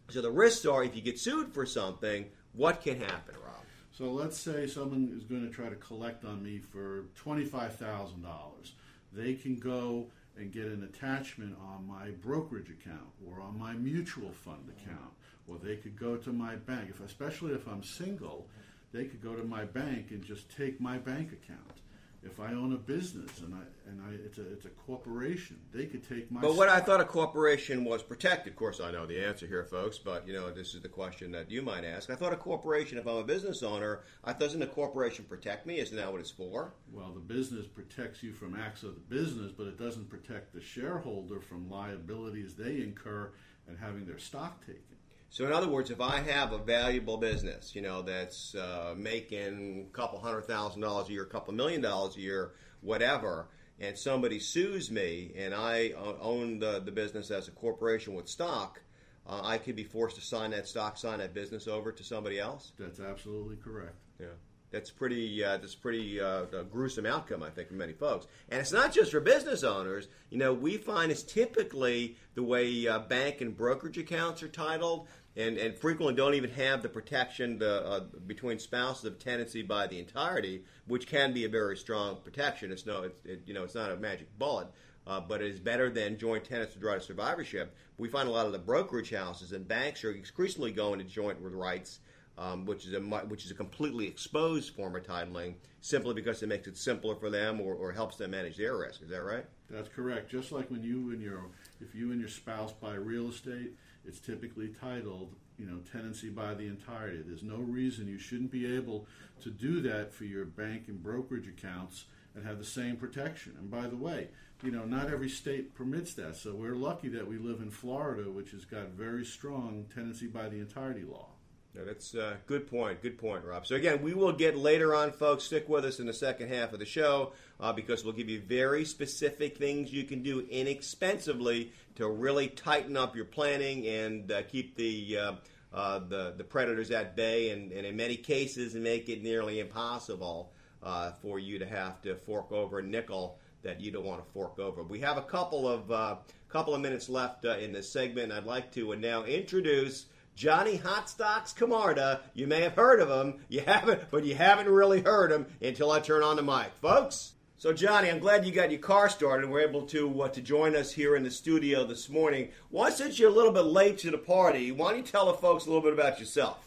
so 0.10 0.22
the 0.22 0.32
risks 0.32 0.66
are 0.66 0.84
if 0.84 0.96
you 0.96 1.02
get 1.02 1.20
sued 1.20 1.54
for 1.54 1.66
something, 1.66 2.26
what 2.54 2.82
can 2.82 3.00
happen, 3.00 3.36
Rob? 3.44 3.64
So 3.92 4.12
let's 4.12 4.38
say 4.38 4.68
someone 4.68 5.12
is 5.18 5.24
going 5.24 5.46
to 5.46 5.54
try 5.54 5.70
to 5.70 5.76
collect 5.76 6.24
on 6.24 6.42
me 6.44 6.60
for 6.60 7.06
twenty 7.16 7.44
five 7.44 7.76
thousand 7.76 8.22
dollars. 8.22 8.76
They 9.12 9.34
can 9.34 9.58
go 9.58 10.08
and 10.38 10.52
get 10.52 10.66
an 10.66 10.84
attachment 10.84 11.56
on 11.60 11.88
my 11.88 12.12
brokerage 12.12 12.70
account 12.70 13.10
or 13.28 13.42
on 13.42 13.58
my 13.58 13.74
mutual 13.74 14.32
fund 14.32 14.70
account, 14.70 15.12
or 15.48 15.58
they 15.58 15.76
could 15.76 15.98
go 15.98 16.16
to 16.18 16.32
my 16.32 16.56
bank. 16.56 16.90
If, 16.90 17.02
especially 17.02 17.54
if 17.54 17.68
I'm 17.68 17.84
single, 17.84 18.48
they 18.94 19.06
could 19.06 19.22
go 19.22 19.36
to 19.36 19.44
my 19.44 19.66
bank 19.66 20.12
and 20.12 20.24
just 20.24 20.56
take 20.56 20.80
my 20.80 20.98
bank 20.98 21.32
account 21.32 21.82
if 22.28 22.40
I 22.40 22.54
own 22.54 22.74
a 22.74 22.78
business 22.78 23.40
and 23.40 23.54
I 23.56 23.90
and 23.90 24.02
I 24.02 24.14
it's 24.26 24.38
a 24.38 24.52
it's 24.52 24.66
a 24.66 24.70
corporation, 24.70 25.58
they 25.74 25.86
could 25.86 26.08
take 26.08 26.30
my. 26.32 26.42
But 26.42 26.56
what 26.56 26.70
I 26.70 26.80
thought 26.80 27.02
a 27.02 27.06
corporation 27.06 27.86
was 27.86 28.04
protected. 28.04 28.54
Of 28.54 28.58
course, 28.58 28.80
I 28.80 28.92
know 28.92 29.06
the 29.06 29.24
answer 29.24 29.48
here, 29.48 29.64
folks. 29.64 29.98
But 29.98 30.28
you 30.28 30.34
know, 30.34 30.52
this 30.52 30.76
is 30.76 30.82
the 30.82 30.90
question 30.90 31.32
that 31.32 31.50
you 31.50 31.62
might 31.62 31.86
ask. 31.86 32.10
I 32.10 32.16
thought 32.16 32.34
a 32.34 32.38
corporation, 32.38 32.98
if 32.98 33.08
I'm 33.08 33.18
a 33.18 33.24
business 33.24 33.64
owner, 33.64 34.02
I 34.24 34.34
doesn't 34.34 34.62
a 34.62 34.68
corporation 34.68 35.26
protect 35.26 35.66
me? 35.66 35.80
Isn't 35.80 35.98
that 35.98 36.12
what 36.12 36.22
it's 36.22 36.32
for? 36.32 36.74
Well, 36.92 37.12
the 37.14 37.20
business 37.20 37.66
protects 37.66 38.22
you 38.22 38.34
from 38.34 38.56
acts 38.56 38.84
of 38.84 38.96
the 38.96 39.16
business, 39.16 39.52
but 39.52 39.68
it 39.68 39.80
doesn't 39.80 40.10
protect 40.10 40.54
the 40.54 40.62
shareholder 40.62 41.40
from 41.40 41.70
liabilities 41.70 42.56
they 42.56 42.82
incur 42.82 43.32
and 43.68 43.78
having 43.78 44.06
their 44.06 44.20
stock 44.20 44.66
taken. 44.66 44.97
So, 45.30 45.46
in 45.46 45.52
other 45.52 45.68
words, 45.68 45.92
if 45.92 46.00
I 46.00 46.20
have 46.20 46.54
a 46.54 46.58
valuable 46.58 47.18
business, 47.18 47.76
you 47.76 47.82
know, 47.82 48.02
that's 48.02 48.56
uh, 48.56 48.96
making 48.98 49.88
a 49.90 49.96
couple 49.96 50.20
hundred 50.20 50.46
thousand 50.46 50.82
dollars 50.82 51.10
a 51.10 51.12
year, 51.12 51.24
a 51.24 51.28
couple 51.28 51.54
million 51.54 51.82
dollars 51.82 52.16
a 52.16 52.22
year, 52.22 52.54
whatever, 52.82 53.48
and 53.80 53.98
somebody 53.98 54.40
sues 54.40 54.90
me 54.90 55.34
and 55.38 55.54
I 55.54 55.92
own 56.22 56.60
the, 56.60 56.80
the 56.80 56.92
business 56.92 57.30
as 57.30 57.48
a 57.48 57.52
corporation 57.52 58.16
with 58.16 58.28
stock, 58.28 58.82
uh, 59.28 59.42
I 59.44 59.58
could 59.58 59.76
be 59.76 59.84
forced 59.84 60.16
to 60.16 60.22
sign 60.22 60.52
that 60.52 60.68
stock, 60.68 60.98
sign 60.98 61.20
that 61.20 61.34
business 61.34 61.68
over 61.68 61.92
to 61.92 62.04
somebody 62.04 62.40
else? 62.40 62.72
That's 62.80 63.00
absolutely 63.00 63.58
correct. 63.58 63.96
Yeah. 64.20 64.28
That's 64.70 64.92
pretty. 64.92 65.44
Uh, 65.44 65.58
that's 65.58 65.76
pretty 65.76 66.20
uh, 66.20 66.44
gruesome 66.70 67.06
outcome, 67.06 67.42
I 67.42 67.50
think, 67.50 67.70
for 67.70 67.76
many 67.76 67.94
folks. 67.94 68.28
And 68.50 68.60
it's 68.60 68.74
not 68.74 68.92
just 68.94 69.12
for 69.12 69.22
business 69.22 69.64
owners. 69.64 70.10
You 70.30 70.38
know, 70.40 70.54
we 70.54 70.78
find 70.78 71.10
it's 71.10 71.24
typically 71.24 72.18
the 72.36 72.44
way 72.44 72.86
uh, 72.86 73.00
bank 73.00 73.40
and 73.40 73.56
brokerage 73.56 73.98
accounts 73.98 74.44
are 74.44 74.50
titled, 74.50 75.08
and, 75.38 75.58
and 75.58 75.78
frequently 75.78 76.16
don't 76.16 76.34
even 76.34 76.50
have 76.52 76.82
the 76.82 76.90
protection 76.90 77.64
uh, 77.64 78.02
between 78.26 78.60
spouses 78.60 79.06
of 79.06 79.20
tenancy 79.20 79.62
by 79.62 79.88
the 79.88 80.00
entirety, 80.00 80.64
which 80.86 81.08
can 81.08 81.32
be 81.34 81.46
a 81.46 81.50
very 81.50 81.78
strong 81.78 82.18
protection. 82.22 82.70
It's 82.72 82.86
no, 82.86 83.04
it's, 83.04 83.26
it, 83.26 83.44
you 83.46 83.54
know, 83.54 83.64
it's 83.64 83.76
not 83.76 83.92
a 83.92 83.96
magic 83.96 84.28
bullet. 84.38 84.68
uh, 85.08 85.22
but 85.22 85.42
it 85.42 85.50
is 85.50 85.60
better 85.60 85.90
than 85.90 86.18
joint 86.18 86.44
tenants 86.44 86.76
with 86.76 86.84
right 86.84 86.98
of 86.98 87.04
survivorship. 87.04 87.76
We 87.98 88.10
find 88.10 88.28
a 88.28 88.32
lot 88.32 88.46
of 88.46 88.52
the 88.52 88.60
brokerage 88.60 89.12
houses 89.12 89.54
and 89.54 89.68
banks 89.68 90.04
are 90.04 90.12
increasingly 90.12 90.72
going 90.72 91.00
to 91.00 91.06
joint 91.06 91.42
with 91.42 91.54
rights, 91.54 92.00
um, 92.38 92.66
which 92.66 92.86
is 92.86 92.94
a 92.94 93.00
which 93.00 93.46
is 93.46 93.52
a 93.52 93.56
completely 93.56 94.08
exposed 94.08 94.74
form 94.76 94.96
of 94.96 95.04
titling, 95.04 95.56
simply 95.82 96.14
because 96.14 96.44
it 96.44 96.48
makes 96.48 96.68
it 96.68 96.78
simpler 96.78 97.16
for 97.16 97.30
them 97.30 97.60
or, 97.60 97.74
or 97.74 97.92
helps 97.92 98.18
them 98.18 98.32
manage 98.32 98.58
their 98.58 98.78
risk. 98.78 99.02
Is 99.02 99.10
that 99.10 99.24
right? 99.24 99.46
That's 99.70 99.90
correct. 99.90 100.30
Just 100.30 100.52
like 100.52 100.70
when 100.70 100.84
you 100.84 101.12
and 101.12 101.22
your 101.22 101.46
if 101.82 101.96
you 101.96 102.12
and 102.12 102.20
your 102.20 102.30
spouse 102.30 102.72
buy 102.74 102.94
real 102.94 103.30
estate, 103.30 103.74
it's 104.06 104.20
typically 104.20 104.70
titled 104.80 105.34
you 105.58 105.66
know 105.66 105.80
tenancy 105.92 106.30
by 106.30 106.54
the 106.54 106.68
entirety. 106.68 107.24
There's 107.26 107.44
no 107.44 107.58
reason 107.58 108.08
you 108.08 108.20
shouldn't 108.20 108.52
be 108.52 108.76
able 108.76 109.08
to 109.42 109.50
do 109.50 109.82
that 109.82 110.14
for 110.14 110.26
your 110.26 110.46
bank 110.46 110.84
and 110.88 111.02
brokerage 111.02 111.48
accounts 111.48 112.06
and 112.36 112.46
have 112.46 112.60
the 112.60 112.66
same 112.66 112.98
protection. 112.98 113.56
And 113.58 113.72
by 113.72 113.88
the 113.88 113.96
way, 113.96 114.28
you 114.62 114.70
know 114.70 114.86
not 114.86 115.10
every 115.10 115.30
state 115.30 115.74
permits 115.74 116.14
that. 116.14 116.36
So 116.36 116.54
we're 116.54 116.76
lucky 116.76 117.10
that 117.10 117.28
we 117.28 117.40
live 117.40 117.62
in 117.62 117.72
Florida, 117.72 118.30
which 118.30 118.52
has 118.52 118.64
got 118.64 118.90
very 118.90 119.26
strong 119.26 119.86
tenancy 119.94 120.28
by 120.28 120.50
the 120.50 120.60
entirety 120.60 121.04
law. 121.04 121.30
Yeah, 121.78 121.84
that's 121.86 122.16
a 122.16 122.26
uh, 122.26 122.34
good 122.48 122.68
point. 122.68 123.04
Good 123.04 123.20
point, 123.20 123.46
Rob. 123.46 123.68
So 123.68 123.76
again, 123.76 124.02
we 124.02 124.16
will 124.16 124.32
get 124.32 124.58
later 124.58 124.96
on, 124.96 125.12
folks. 125.12 125.44
Stick 125.44 125.70
with 125.70 125.86
us 125.86 126.00
in 126.00 126.08
the 126.08 126.14
second 126.14 126.50
half 126.50 126.74
of 126.74 126.80
the 126.80 126.86
show 126.86 127.34
uh, 127.60 127.72
because 127.72 128.04
we'll 128.04 128.14
give 128.14 128.30
you 128.30 128.42
very 128.42 128.84
specific 128.84 129.58
things 129.58 129.94
you 129.94 130.04
can 130.04 130.24
do 130.24 130.48
inexpensively 130.50 131.72
to 131.96 132.08
really 132.08 132.48
tighten 132.48 132.98
up 132.98 133.16
your 133.16 133.26
planning 133.26 133.86
and 133.86 134.32
uh, 134.32 134.42
keep 134.44 134.76
the, 134.76 135.20
uh, 135.20 135.34
uh, 135.72 136.00
the 136.00 136.34
the 136.36 136.44
predators 136.44 136.90
at 136.90 137.16
bay, 137.16 137.52
and, 137.52 137.72
and, 137.72 137.86
in 137.86 137.96
many 137.96 138.16
cases, 138.16 138.74
make 138.74 139.08
it 139.08 139.22
nearly 139.22 139.60
impossible 139.60 140.52
uh, 140.82 141.12
for 141.22 141.38
you 141.38 141.60
to 141.60 141.66
have 141.68 142.02
to 142.02 142.16
fork 142.16 142.52
over 142.52 142.80
a 142.80 142.84
nickel 142.84 143.38
that 143.62 143.80
you 143.80 143.92
don't 143.92 144.06
want 144.06 144.26
to 144.26 144.32
fork 144.32 144.58
over. 144.58 144.82
We 144.82 145.00
have 145.02 145.18
a 145.18 145.24
couple 145.24 145.68
of 145.68 146.20
couple 146.50 146.74
of 146.74 146.82
minutes 146.82 147.08
left 147.08 147.46
in 147.46 147.72
this 147.72 147.92
segment. 147.92 148.32
I'd 148.32 148.46
like 148.46 148.72
to 148.72 148.96
now 148.96 149.26
introduce. 149.26 150.08
Johnny 150.38 150.78
Hotstocks 150.78 151.56
Camarda. 151.56 152.22
You 152.36 152.46
may 152.46 152.62
have 152.62 152.76
heard 152.76 153.00
of 153.00 153.10
him. 153.10 153.40
You 153.50 153.62
haven't, 153.62 154.12
but 154.12 154.24
you 154.24 154.36
haven't 154.36 154.70
really 154.70 155.02
heard 155.02 155.32
him 155.32 155.48
until 155.64 155.90
I 155.90 156.00
turn 156.00 156.22
on 156.22 156.36
the 156.36 156.44
mic, 156.44 156.74
folks. 156.80 157.34
So, 157.58 157.74
Johnny, 157.74 158.12
I'm 158.12 158.20
glad 158.20 158.46
you 158.46 158.52
got 158.52 158.70
your 158.70 158.80
car 158.80 159.10
started 159.10 159.46
and 159.46 159.52
were 159.52 159.62
able 159.62 159.88
to 159.88 160.22
uh, 160.22 160.28
to 160.30 160.42
join 160.42 160.76
us 160.76 160.92
here 160.92 161.16
in 161.16 161.24
the 161.24 161.32
studio 161.32 161.86
this 161.86 162.08
morning. 162.08 162.50
Why, 162.70 162.92
since 162.92 163.18
you're 163.18 163.32
a 163.32 163.34
little 163.34 163.52
bit 163.52 163.66
late 163.66 163.98
to 164.00 164.12
the 164.12 164.20
party, 164.20 164.72
why 164.72 164.92
don't 164.92 165.00
you 165.00 165.12
tell 165.12 165.26
the 165.26 165.34
folks 165.34 165.66
a 165.66 165.70
little 165.70 165.82
bit 165.82 165.94
about 165.94 166.20
yourself? 166.20 166.64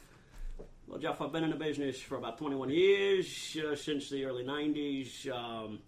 Well, 0.88 0.98
Jeff, 0.98 1.20
I've 1.20 1.30
been 1.30 1.44
in 1.44 1.50
the 1.50 1.56
business 1.56 2.00
for 2.00 2.18
about 2.18 2.38
21 2.38 2.70
years, 2.70 3.56
uh, 3.56 3.76
since 3.76 4.10
the 4.10 4.24
early 4.24 4.42
90s. 4.42 5.30
Um, 5.32 5.78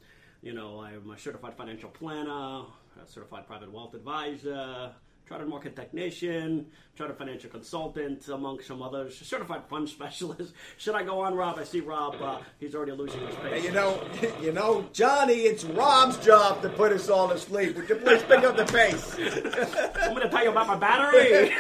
you 0.41 0.53
know, 0.53 0.81
I'm 0.81 1.11
a 1.11 1.19
certified 1.19 1.55
financial 1.57 1.91
planner, 1.91 2.31
a 2.31 3.07
certified 3.07 3.49
private 3.49 3.73
wealth 3.73 3.95
advisor, 3.95 4.93
chartered 5.33 5.49
market 5.49 5.75
technician, 5.75 6.67
chartered 6.95 7.17
financial 7.17 7.49
consultant, 7.49 8.29
among 8.29 8.61
some 8.61 8.83
others, 8.83 9.19
certified 9.19 9.63
fund 9.67 9.89
specialist. 9.89 10.53
Should 10.77 10.95
I 10.95 11.05
go 11.05 11.21
on, 11.21 11.35
Rob? 11.35 11.59
I 11.59 11.65
see 11.65 11.81
Rob. 11.81 12.21
Uh, 12.21 12.41
he's 12.61 12.75
already 12.75 12.93
losing 12.93 13.27
his 13.27 13.35
face. 13.37 13.65
You 13.65 13.73
know, 13.73 13.99
you 14.43 14.53
know, 14.53 14.85
Johnny, 14.93 15.33
it's 15.33 15.65
Rob's 15.65 16.19
job 16.19 16.61
to 16.61 16.69
put 16.69 16.93
us 16.93 17.09
all 17.09 17.31
to 17.31 17.39
sleep. 17.39 17.77
Would 17.77 17.89
you 17.89 17.95
please 17.95 18.23
pick 18.25 18.45
up 18.45 18.59
the 18.59 18.67
pace? 18.67 19.15
I'm 20.03 20.11
going 20.11 20.21
to 20.23 20.29
tell 20.29 20.45
you 20.45 20.51
about 20.51 20.67
my 20.67 20.77
battery. 20.77 21.55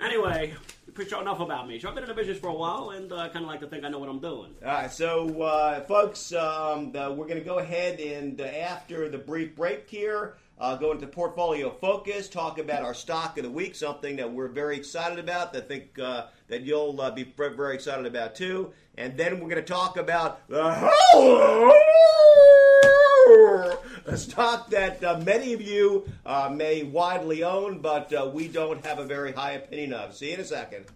anyway, 0.00 0.54
pretty 0.94 1.16
enough 1.16 1.40
about 1.40 1.66
me. 1.66 1.80
So 1.80 1.88
I've 1.88 1.96
been 1.96 2.04
in 2.04 2.10
the 2.10 2.14
business 2.14 2.38
for 2.38 2.46
a 2.46 2.54
while, 2.54 2.90
and 2.90 3.12
uh, 3.12 3.28
kind 3.30 3.44
of 3.44 3.50
like 3.50 3.58
to 3.58 3.66
think 3.66 3.84
I 3.84 3.88
know 3.88 3.98
what 3.98 4.08
I'm 4.08 4.20
doing. 4.20 4.52
All 4.64 4.72
right, 4.72 4.92
so 4.92 5.42
uh, 5.42 5.80
folks, 5.80 6.32
um, 6.32 6.92
the, 6.92 7.10
we're 7.10 7.26
going 7.26 7.40
to 7.40 7.44
go 7.44 7.58
ahead 7.58 7.98
and 7.98 8.40
uh, 8.40 8.44
after 8.44 9.08
the 9.08 9.18
brief 9.18 9.56
break 9.56 9.90
here, 9.90 10.36
uh, 10.62 10.76
go 10.76 10.92
into 10.92 11.08
portfolio 11.08 11.68
focus, 11.68 12.28
talk 12.28 12.58
about 12.58 12.82
our 12.82 12.94
stock 12.94 13.36
of 13.36 13.42
the 13.42 13.50
week, 13.50 13.74
something 13.74 14.14
that 14.14 14.32
we're 14.32 14.46
very 14.46 14.76
excited 14.76 15.18
about. 15.18 15.52
That 15.52 15.64
I 15.64 15.66
think 15.66 15.98
uh, 15.98 16.26
that 16.46 16.62
you'll 16.62 17.00
uh, 17.00 17.10
be 17.10 17.24
very 17.36 17.74
excited 17.74 18.06
about 18.06 18.36
too. 18.36 18.72
And 18.96 19.16
then 19.16 19.40
we're 19.40 19.48
going 19.48 19.56
to 19.56 19.62
talk 19.62 19.96
about 19.96 20.48
the 20.48 20.92
a 24.06 24.16
stock 24.16 24.70
that 24.70 25.02
uh, 25.02 25.20
many 25.24 25.52
of 25.52 25.60
you 25.60 26.08
uh, 26.24 26.48
may 26.54 26.84
widely 26.84 27.42
own, 27.42 27.80
but 27.80 28.12
uh, 28.12 28.30
we 28.32 28.46
don't 28.46 28.84
have 28.86 29.00
a 29.00 29.04
very 29.04 29.32
high 29.32 29.52
opinion 29.52 29.92
of. 29.92 30.14
See 30.14 30.28
you 30.28 30.34
in 30.34 30.40
a 30.40 30.44
second. 30.44 30.86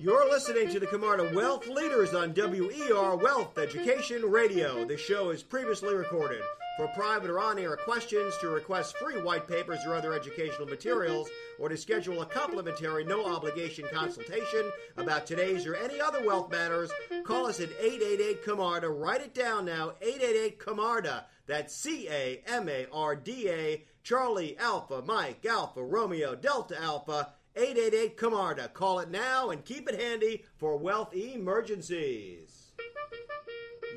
You're 0.00 0.28
listening 0.30 0.68
to 0.70 0.80
the 0.80 0.86
Camarda 0.86 1.32
Wealth 1.34 1.66
Leaders 1.68 2.14
on 2.14 2.34
WER 2.34 3.16
Wealth 3.16 3.58
Education 3.58 4.22
Radio. 4.22 4.84
The 4.84 4.96
show 4.96 5.30
is 5.30 5.42
previously 5.42 5.94
recorded. 5.94 6.42
For 6.76 6.88
private 6.88 7.30
or 7.30 7.38
on 7.38 7.58
air 7.58 7.76
questions, 7.76 8.34
to 8.40 8.48
request 8.48 8.96
free 8.96 9.20
white 9.20 9.46
papers 9.46 9.80
or 9.86 9.94
other 9.94 10.14
educational 10.14 10.66
materials, 10.66 11.28
or 11.58 11.68
to 11.68 11.76
schedule 11.76 12.22
a 12.22 12.26
complimentary 12.26 13.04
no 13.04 13.26
obligation 13.26 13.84
consultation 13.92 14.70
about 14.96 15.26
today's 15.26 15.66
or 15.66 15.74
any 15.76 16.00
other 16.00 16.26
wealth 16.26 16.50
matters, 16.50 16.90
call 17.24 17.46
us 17.46 17.60
at 17.60 17.70
888 17.78 18.44
Camarda. 18.44 18.88
Write 18.88 19.20
it 19.20 19.34
down 19.34 19.66
now 19.66 19.92
888 20.00 20.58
Camarda. 20.58 21.26
That's 21.46 21.74
C 21.74 22.08
A 22.08 22.42
M 22.46 22.68
A 22.68 22.86
R 22.92 23.14
D 23.14 23.48
A, 23.50 23.84
Charlie 24.02 24.56
Alpha, 24.58 25.02
Mike 25.02 25.44
Alpha, 25.44 25.82
Romeo 25.84 26.34
Delta 26.34 26.80
Alpha. 26.80 27.34
888 27.56 28.16
Camarda. 28.16 28.64
Uh, 28.64 28.68
call 28.68 28.98
it 29.00 29.10
now 29.10 29.50
and 29.50 29.64
keep 29.64 29.88
it 29.88 30.00
handy 30.00 30.44
for 30.56 30.76
wealth 30.76 31.14
emergencies. 31.14 32.72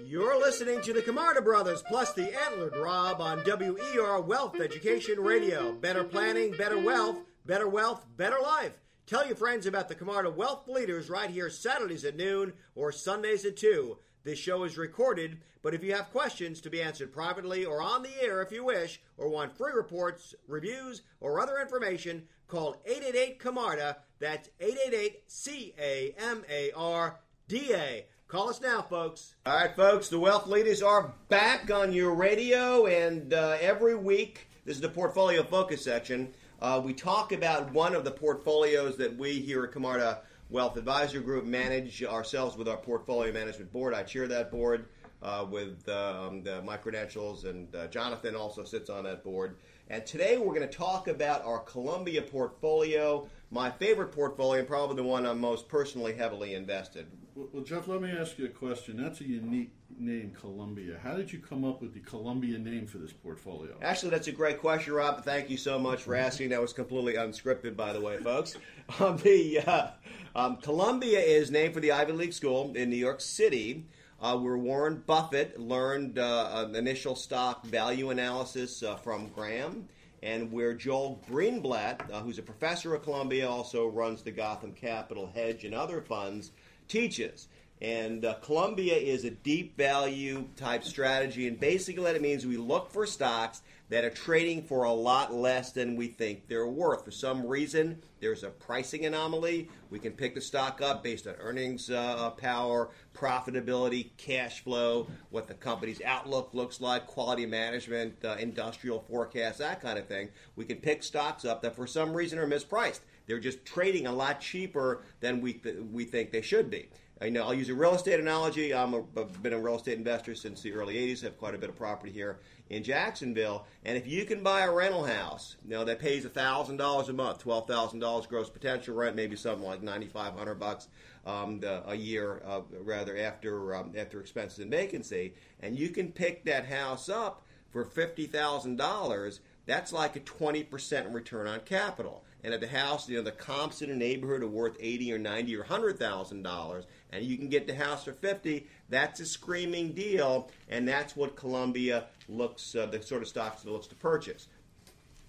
You're 0.03 0.37
listening 0.37 0.81
to 0.81 0.93
the 0.93 1.01
Camarda 1.01 1.41
Brothers 1.41 1.83
plus 1.87 2.13
the 2.13 2.33
Antlered 2.45 2.75
Rob 2.75 3.21
on 3.21 3.43
WER 3.45 4.21
Wealth 4.21 4.59
Education 4.59 5.19
Radio. 5.19 5.71
Better 5.71 6.03
planning, 6.03 6.51
better 6.51 6.79
wealth, 6.79 7.17
better 7.45 7.67
wealth, 7.67 8.05
better 8.17 8.37
life. 8.41 8.77
Tell 9.07 9.25
your 9.25 9.35
friends 9.35 9.65
about 9.65 9.87
the 9.87 9.95
Camarda 9.95 10.31
Wealth 10.31 10.67
Leaders 10.67 11.09
right 11.09 11.29
here 11.29 11.49
Saturdays 11.49 12.03
at 12.05 12.17
noon 12.17 12.53
or 12.75 12.91
Sundays 12.91 13.45
at 13.45 13.55
2. 13.55 13.97
This 14.25 14.39
show 14.39 14.63
is 14.63 14.75
recorded, 14.75 15.37
but 15.61 15.75
if 15.75 15.83
you 15.83 15.93
have 15.93 16.09
questions 16.09 16.59
to 16.61 16.71
be 16.71 16.81
answered 16.81 17.13
privately 17.13 17.63
or 17.63 17.79
on 17.79 18.01
the 18.01 18.23
air 18.23 18.41
if 18.41 18.51
you 18.51 18.65
wish, 18.65 18.99
or 19.17 19.29
want 19.29 19.55
free 19.55 19.71
reports, 19.71 20.33
reviews, 20.47 21.03
or 21.19 21.39
other 21.39 21.59
information, 21.59 22.23
call 22.47 22.81
888 22.87 23.39
Camarda. 23.39 23.97
That's 24.17 24.49
888 24.59 25.21
C 25.27 25.75
A 25.79 26.15
M 26.17 26.43
A 26.49 26.71
R 26.71 27.19
D 27.47 27.71
A. 27.75 28.07
Call 28.27 28.49
us 28.49 28.59
now, 28.59 28.81
folks. 28.81 29.35
All 29.45 29.55
right, 29.55 29.75
folks, 29.75 30.09
the 30.09 30.19
Wealth 30.19 30.47
Leaders 30.47 30.81
are 30.81 31.13
back 31.29 31.69
on 31.69 31.93
your 31.93 32.15
radio, 32.15 32.87
and 32.87 33.31
uh, 33.31 33.57
every 33.61 33.93
week, 33.93 34.49
this 34.65 34.77
is 34.77 34.81
the 34.81 34.89
Portfolio 34.89 35.43
Focus 35.43 35.83
section. 35.83 36.33
Uh, 36.59 36.81
we 36.83 36.95
talk 36.95 37.31
about 37.31 37.71
one 37.73 37.93
of 37.93 38.03
the 38.03 38.09
portfolios 38.09 38.97
that 38.97 39.15
we 39.15 39.33
here 39.33 39.65
at 39.65 39.71
Camarda 39.71 40.21
Wealth 40.49 40.77
Advisor 40.77 41.21
Group 41.21 41.45
manage 41.45 42.03
ourselves 42.03 42.55
with 42.55 42.67
our 42.67 42.77
Portfolio 42.77 43.33
Management 43.33 43.71
Board. 43.73 43.95
I 43.95 44.03
chair 44.03 44.27
that 44.27 44.51
board 44.51 44.85
uh, 45.23 45.45
with 45.49 45.89
um, 45.89 46.43
the, 46.43 46.61
my 46.61 46.77
credentials, 46.77 47.45
and 47.45 47.73
uh, 47.75 47.87
Jonathan 47.87 48.35
also 48.35 48.63
sits 48.63 48.89
on 48.91 49.05
that 49.05 49.23
board. 49.23 49.57
And 49.89 50.05
today 50.05 50.37
we're 50.37 50.53
going 50.53 50.67
to 50.67 50.67
talk 50.67 51.07
about 51.07 51.43
our 51.43 51.59
Columbia 51.59 52.21
portfolio, 52.21 53.27
my 53.49 53.71
favorite 53.71 54.11
portfolio, 54.11 54.59
and 54.59 54.67
probably 54.67 54.95
the 54.97 55.03
one 55.03 55.25
I'm 55.25 55.41
most 55.41 55.67
personally 55.67 56.13
heavily 56.13 56.53
invested. 56.53 57.07
Well, 57.35 57.63
Jeff, 57.63 57.89
let 57.89 58.01
me 58.01 58.11
ask 58.11 58.39
you 58.39 58.45
a 58.45 58.49
question. 58.49 58.95
That's 58.95 59.19
a 59.19 59.27
unique 59.27 59.73
name, 59.99 60.31
Columbia. 60.39 60.97
How 61.03 61.17
did 61.17 61.33
you 61.33 61.39
come 61.39 61.65
up 61.65 61.81
with 61.81 61.93
the 61.93 61.99
Columbia 61.99 62.57
name 62.57 62.87
for 62.87 62.97
this 62.97 63.11
portfolio? 63.11 63.77
Actually, 63.81 64.11
that's 64.11 64.29
a 64.29 64.31
great 64.31 64.61
question, 64.61 64.93
Rob. 64.93 65.21
Thank 65.25 65.49
you 65.49 65.57
so 65.57 65.77
much 65.77 66.03
for 66.03 66.15
asking. 66.15 66.49
That 66.49 66.61
was 66.61 66.71
completely 66.71 67.15
unscripted, 67.15 67.75
by 67.75 67.91
the 67.91 67.99
way, 67.99 68.17
folks. 68.17 68.55
Um, 68.99 69.17
the 69.17 69.61
uh, 69.65 69.87
um, 70.35 70.57
Columbia 70.57 71.19
is 71.19 71.49
named 71.49 71.73
for 71.73 71.79
the 71.79 71.91
Ivy 71.91 72.11
League 72.11 72.33
school 72.33 72.71
in 72.75 72.91
New 72.91 72.95
York 72.95 73.19
City. 73.19 73.87
Uh, 74.21 74.37
where 74.37 74.57
Warren 74.57 75.03
Buffett 75.05 75.59
learned 75.59 76.19
uh, 76.19 76.67
initial 76.73 77.15
stock 77.15 77.65
value 77.65 78.11
analysis 78.11 78.81
uh, 78.83 78.95
from 78.95 79.27
Graham, 79.29 79.89
and 80.23 80.51
where 80.51 80.73
Joel 80.73 81.21
Greenblatt, 81.29 82.11
uh, 82.11 82.21
who's 82.21 82.39
a 82.39 82.43
professor 82.43 82.95
at 82.95 83.03
Columbia, 83.03 83.49
also 83.49 83.87
runs 83.87 84.21
the 84.21 84.31
Gotham 84.31 84.71
Capital 84.71 85.29
Hedge 85.33 85.65
and 85.65 85.73
other 85.73 85.99
funds, 85.99 86.51
teaches. 86.87 87.47
And 87.81 88.23
uh, 88.23 88.35
Columbia 88.35 88.95
is 88.95 89.25
a 89.25 89.31
deep 89.31 89.77
value 89.77 90.47
type 90.55 90.83
strategy, 90.83 91.47
and 91.47 91.59
basically 91.59 92.01
what 92.01 92.15
it 92.15 92.21
means 92.21 92.45
we 92.45 92.57
look 92.57 92.89
for 92.89 93.05
stocks 93.05 93.61
that 93.89 94.03
are 94.03 94.09
trading 94.09 94.63
for 94.63 94.83
a 94.83 94.91
lot 94.91 95.33
less 95.33 95.71
than 95.71 95.95
we 95.95 96.07
think 96.07 96.47
they're 96.47 96.67
worth. 96.67 97.05
For 97.05 97.11
some 97.11 97.45
reason, 97.45 98.01
there's 98.19 98.43
a 98.43 98.49
pricing 98.49 99.05
anomaly. 99.05 99.69
We 99.91 99.99
can 99.99 100.13
pick 100.13 100.33
the 100.33 100.41
stock 100.41 100.81
up 100.81 101.03
based 101.03 101.27
on 101.27 101.35
earnings 101.39 101.89
uh, 101.89 102.31
power, 102.31 102.89
profitability, 103.13 104.09
cash 104.17 104.63
flow, 104.63 105.07
what 105.29 105.47
the 105.47 105.53
company's 105.53 106.01
outlook 106.01 106.49
looks 106.53 106.81
like, 106.81 107.05
quality 107.05 107.45
management, 107.45 108.15
uh, 108.25 108.35
industrial 108.39 108.99
forecasts, 109.01 109.59
that 109.59 109.81
kind 109.81 109.99
of 109.99 110.07
thing. 110.07 110.29
We 110.55 110.65
can 110.65 110.77
pick 110.77 111.03
stocks 111.03 111.45
up 111.45 111.61
that 111.61 111.75
for 111.75 111.85
some 111.85 112.13
reason 112.13 112.39
are 112.39 112.47
mispriced. 112.47 113.01
They're 113.27 113.39
just 113.39 113.65
trading 113.65 114.07
a 114.07 114.11
lot 114.11 114.39
cheaper 114.39 115.03
than 115.19 115.41
we, 115.41 115.53
th- 115.53 115.77
we 115.91 116.05
think 116.05 116.31
they 116.31 116.41
should 116.41 116.69
be. 116.69 116.89
I 117.21 117.29
know 117.29 117.43
I'll 117.43 117.53
use 117.53 117.69
a 117.69 117.73
real 117.73 117.95
estate 117.95 118.19
analogy. 118.19 118.73
I've 118.73 119.41
been 119.41 119.53
a 119.53 119.59
real 119.59 119.77
estate 119.77 119.97
investor 119.97 120.35
since 120.35 120.61
the 120.61 120.73
early 120.73 120.95
'80s. 120.95 121.21
have 121.21 121.37
quite 121.37 121.55
a 121.55 121.57
bit 121.57 121.69
of 121.69 121.77
property 121.77 122.11
here 122.11 122.39
in 122.69 122.83
Jacksonville, 122.83 123.65
and 123.85 123.97
if 123.97 124.05
you 124.05 124.25
can 124.25 124.43
buy 124.43 124.61
a 124.61 124.71
rental 124.71 125.05
house, 125.05 125.55
you 125.63 125.71
know 125.71 125.85
that 125.85 125.99
pays 125.99 126.25
thousand 126.25 126.75
dollars 126.75 127.07
a 127.07 127.13
month, 127.13 127.39
twelve 127.39 127.67
thousand 127.67 127.99
dollars 127.99 128.25
gross 128.25 128.49
potential 128.49 128.95
rent, 128.95 129.15
maybe 129.15 129.37
something 129.37 129.65
like 129.65 129.81
ninety 129.81 130.07
five 130.07 130.33
hundred 130.33 130.55
bucks 130.55 130.89
um, 131.25 131.61
a 131.63 131.95
year, 131.95 132.41
uh, 132.45 132.61
rather 132.81 133.17
after 133.17 133.75
um, 133.75 133.93
after 133.97 134.19
expenses 134.19 134.59
and 134.59 134.69
vacancy, 134.69 135.35
and 135.61 135.79
you 135.79 135.89
can 135.89 136.11
pick 136.11 136.43
that 136.43 136.65
house 136.65 137.07
up 137.07 137.43
for 137.69 137.85
fifty 137.85 138.25
thousand 138.25 138.75
dollars. 138.75 139.39
That's 139.65 139.93
like 139.93 140.17
a 140.17 140.19
twenty 140.19 140.63
percent 140.63 141.07
return 141.13 141.47
on 141.47 141.61
capital 141.61 142.25
and 142.45 142.53
at 142.53 142.61
the 142.61 142.67
house, 142.67 143.09
you 143.09 143.17
know, 143.17 143.23
the 143.23 143.31
comps 143.31 143.81
in 143.81 143.89
a 143.89 143.95
neighborhood 143.95 144.43
are 144.43 144.47
worth 144.47 144.77
eighty 144.79 145.11
or 145.11 145.17
ninety 145.17 145.55
or 145.55 145.63
hundred 145.63 145.97
thousand 145.97 146.43
dollars, 146.43 146.85
and 147.11 147.25
you 147.25 147.37
can 147.37 147.49
get 147.49 147.65
the 147.65 147.73
house 147.73 148.03
for 148.03 148.13
fifty. 148.13 148.67
That's 148.87 149.19
a 149.19 149.25
screaming 149.25 149.93
deal, 149.93 150.51
and 150.69 150.87
that's 150.87 151.15
what 151.15 151.35
Columbia 151.35 152.05
looks 152.29 152.75
uh, 152.75 152.85
the 152.85 153.01
sort 153.01 153.23
of 153.23 153.27
stocks 153.27 153.63
that 153.63 153.71
looks 153.71 153.87
to 153.87 153.95
purchase. 153.95 154.47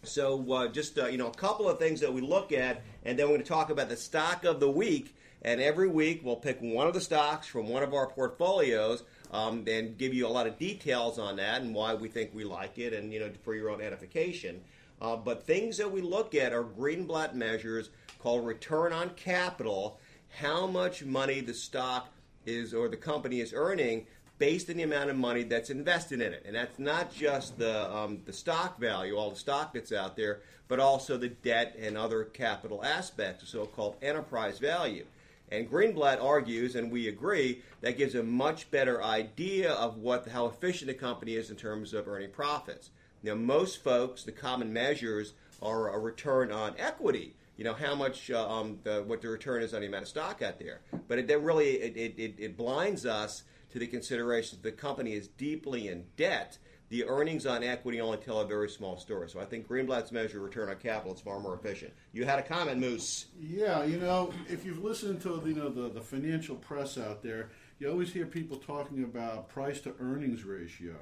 So, 0.02 0.52
uh, 0.52 0.68
just 0.68 0.99
uh, 0.99 1.06
you 1.06 1.16
know, 1.16 1.28
a 1.28 1.35
couple 1.35 1.70
of 1.70 1.78
things 1.78 2.00
that 2.00 2.12
we 2.12 2.20
look 2.20 2.52
at, 2.52 2.82
and 3.02 3.18
then 3.18 3.26
we're 3.26 3.37
going 3.37 3.44
to 3.44 3.49
talk 3.49 3.70
about 3.70 3.88
the 3.88 3.96
stock 3.96 4.44
of 4.44 4.61
the 4.61 4.70
week. 4.70 5.16
And 5.42 5.61
every 5.61 5.88
week 5.88 6.23
we'll 6.25 6.37
pick 6.37 6.58
one 6.61 6.87
of 6.87 6.94
the 6.94 7.00
stocks 7.00 7.46
from 7.46 7.68
one 7.68 7.82
of 7.82 7.94
our 7.94 8.08
portfolios 8.08 9.04
um, 9.30 9.64
and 9.68 9.96
give 9.96 10.12
you 10.12 10.26
a 10.26 10.28
lot 10.28 10.46
of 10.46 10.58
details 10.58 11.18
on 11.18 11.37
that 11.37 11.62
and 11.62 11.75
why 11.75 11.94
we 11.94 12.08
think 12.08 12.35
we 12.35 12.44
like 12.44 12.78
it, 12.78 12.92
and 12.92 13.12
you 13.12 13.20
know, 13.20 13.30
for 13.42 13.54
your 13.54 13.70
own 13.70 13.80
edification. 13.80 14.61
Uh, 15.00 15.16
but 15.16 15.46
things 15.46 15.76
that 15.76 15.90
we 15.90 16.00
look 16.00 16.34
at 16.34 16.52
are 16.52 16.64
Greenblatt 16.64 17.34
measures 17.34 17.90
called 18.18 18.46
return 18.46 18.92
on 18.92 19.10
capital, 19.10 19.98
how 20.40 20.66
much 20.66 21.04
money 21.04 21.40
the 21.40 21.54
stock 21.54 22.08
is 22.44 22.72
or 22.72 22.88
the 22.88 22.96
company 22.96 23.40
is 23.40 23.52
earning 23.54 24.06
based 24.38 24.68
on 24.68 24.76
the 24.76 24.82
amount 24.82 25.10
of 25.10 25.16
money 25.16 25.42
that's 25.42 25.70
invested 25.70 26.20
in 26.20 26.32
it. 26.32 26.42
And 26.46 26.54
that's 26.54 26.78
not 26.78 27.14
just 27.14 27.58
the, 27.58 27.94
um, 27.94 28.20
the 28.24 28.32
stock 28.32 28.78
value, 28.78 29.16
all 29.16 29.30
the 29.30 29.36
stock 29.36 29.72
that's 29.72 29.92
out 29.92 30.16
there, 30.16 30.40
but 30.68 30.80
also 30.80 31.16
the 31.16 31.28
debt 31.28 31.76
and 31.78 31.96
other 31.96 32.24
capital 32.24 32.84
aspects, 32.84 33.48
so 33.48 33.66
called 33.66 33.96
enterprise 34.02 34.58
value. 34.58 35.06
And 35.50 35.70
Greenblatt 35.70 36.22
argues, 36.22 36.74
and 36.74 36.90
we 36.90 37.08
agree, 37.08 37.62
that 37.80 37.96
gives 37.96 38.14
a 38.14 38.22
much 38.22 38.70
better 38.70 39.02
idea 39.02 39.72
of 39.72 39.98
what 39.98 40.28
how 40.28 40.46
efficient 40.46 40.90
a 40.90 40.94
company 40.94 41.34
is 41.34 41.50
in 41.50 41.56
terms 41.56 41.94
of 41.94 42.08
earning 42.08 42.30
profits. 42.30 42.90
Now, 43.26 43.35
most 43.35 43.83
folks, 43.83 44.23
the 44.23 44.30
common 44.30 44.73
measures 44.73 45.33
are 45.61 45.92
a 45.92 45.99
return 45.99 46.52
on 46.52 46.75
equity. 46.78 47.35
You 47.56 47.64
know 47.64 47.75
how 47.75 47.97
much 47.97 48.30
uh, 48.30 48.49
um, 48.49 48.78
the, 48.85 49.02
what 49.04 49.21
the 49.21 49.28
return 49.28 49.64
is 49.64 49.75
on 49.75 49.80
the 49.80 49.88
amount 49.88 50.02
of 50.02 50.09
stock 50.09 50.42
out 50.42 50.61
there, 50.61 50.83
but 51.09 51.18
it, 51.18 51.40
really 51.40 51.71
it, 51.71 52.14
it, 52.16 52.35
it 52.38 52.56
blinds 52.56 53.04
us 53.04 53.42
to 53.73 53.80
the 53.80 53.87
consideration 53.88 54.59
that 54.62 54.71
the 54.71 54.76
company 54.76 55.14
is 55.14 55.26
deeply 55.26 55.88
in 55.88 56.04
debt. 56.16 56.59
The 56.88 57.04
earnings 57.06 57.47
on 57.47 57.64
equity 57.64 58.00
only 58.00 58.18
tell 58.18 58.38
a 58.38 58.47
very 58.47 58.71
small 58.71 58.97
story. 58.97 59.28
So 59.28 59.40
I 59.40 59.45
think 59.45 59.66
Greenblatt's 59.66 60.12
measure 60.12 60.38
return 60.38 60.68
on 60.68 60.76
capital 60.76 61.12
is 61.12 61.21
far 61.21 61.40
more 61.40 61.54
efficient. 61.54 61.92
You 62.12 62.26
had 62.26 62.38
a 62.38 62.42
comment, 62.42 62.78
Moose. 62.78 63.26
Yeah, 63.40 63.83
you 63.83 63.99
know, 63.99 64.33
if 64.49 64.64
you've 64.64 64.85
listened 64.85 65.21
to 65.23 65.42
you 65.45 65.54
know 65.54 65.68
the, 65.68 65.88
the 65.88 66.00
financial 66.00 66.54
press 66.54 66.97
out 66.97 67.25
there, 67.25 67.49
you 67.80 67.90
always 67.90 68.12
hear 68.12 68.25
people 68.25 68.59
talking 68.59 69.02
about 69.02 69.49
price 69.49 69.80
to 69.80 69.95
earnings 69.99 70.45
ratio. 70.45 70.95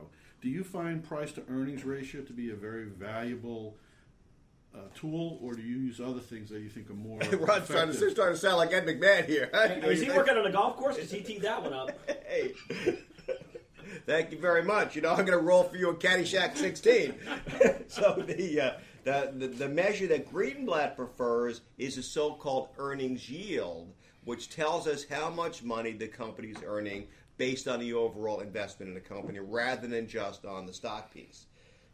Do 0.45 0.51
you 0.51 0.63
find 0.63 1.03
price 1.03 1.33
to 1.33 1.43
earnings 1.49 1.85
ratio 1.85 2.21
to 2.21 2.33
be 2.35 2.51
a 2.51 2.55
very 2.55 2.85
valuable 2.85 3.79
uh, 4.75 4.81
tool, 4.95 5.39
or 5.43 5.55
do 5.55 5.63
you 5.63 5.79
use 5.79 6.03
other 6.03 6.21
things 6.21 6.51
that 6.51 6.61
you 6.61 6.69
think 6.69 6.91
are 6.91 6.93
more? 6.93 7.19
Rob's 7.41 7.67
trying 7.67 7.91
to, 7.91 7.95
starting 7.95 8.35
to 8.35 8.37
sound 8.37 8.59
like 8.59 8.71
Ed 8.71 8.85
McMahon 8.85 9.25
here. 9.25 9.49
Is 9.85 10.03
he 10.03 10.11
working 10.11 10.37
on 10.37 10.45
a 10.45 10.53
golf 10.53 10.77
course? 10.77 10.97
Because 10.97 11.11
he 11.11 11.23
teed 11.23 11.41
that 11.41 11.63
one 11.63 11.73
up. 11.73 11.93
hey. 12.29 12.53
Thank 14.05 14.33
you 14.33 14.39
very 14.39 14.63
much. 14.63 14.95
You 14.95 15.01
know, 15.01 15.13
I'm 15.13 15.25
going 15.25 15.39
to 15.39 15.39
roll 15.39 15.65
for 15.65 15.79
you 15.79 15.89
a 15.89 15.95
Caddyshack 15.95 16.59
16. 16.59 17.15
so 17.89 18.23
the, 18.27 18.61
uh, 18.61 18.73
the, 19.05 19.33
the 19.35 19.49
the 19.49 19.69
measure 19.69 20.09
that 20.09 20.31
Greenblatt 20.31 20.95
prefers 20.95 21.63
is 21.79 21.97
a 21.97 22.03
so-called 22.03 22.69
earnings 22.77 23.31
yield, 23.31 23.95
which 24.25 24.51
tells 24.51 24.87
us 24.87 25.07
how 25.09 25.31
much 25.31 25.63
money 25.63 25.93
the 25.93 26.09
company's 26.09 26.59
earning 26.67 27.07
based 27.37 27.69
on 27.69 27.81
the 27.81 27.93
overall 27.93 28.41
investment 28.41 28.89
in 28.89 28.95
the 28.95 29.01
company 29.01 29.39
rather 29.41 29.87
than 29.87 30.07
just 30.07 30.45
on 30.45 30.67
the 30.67 30.73
stock 30.73 31.13
piece. 31.13 31.47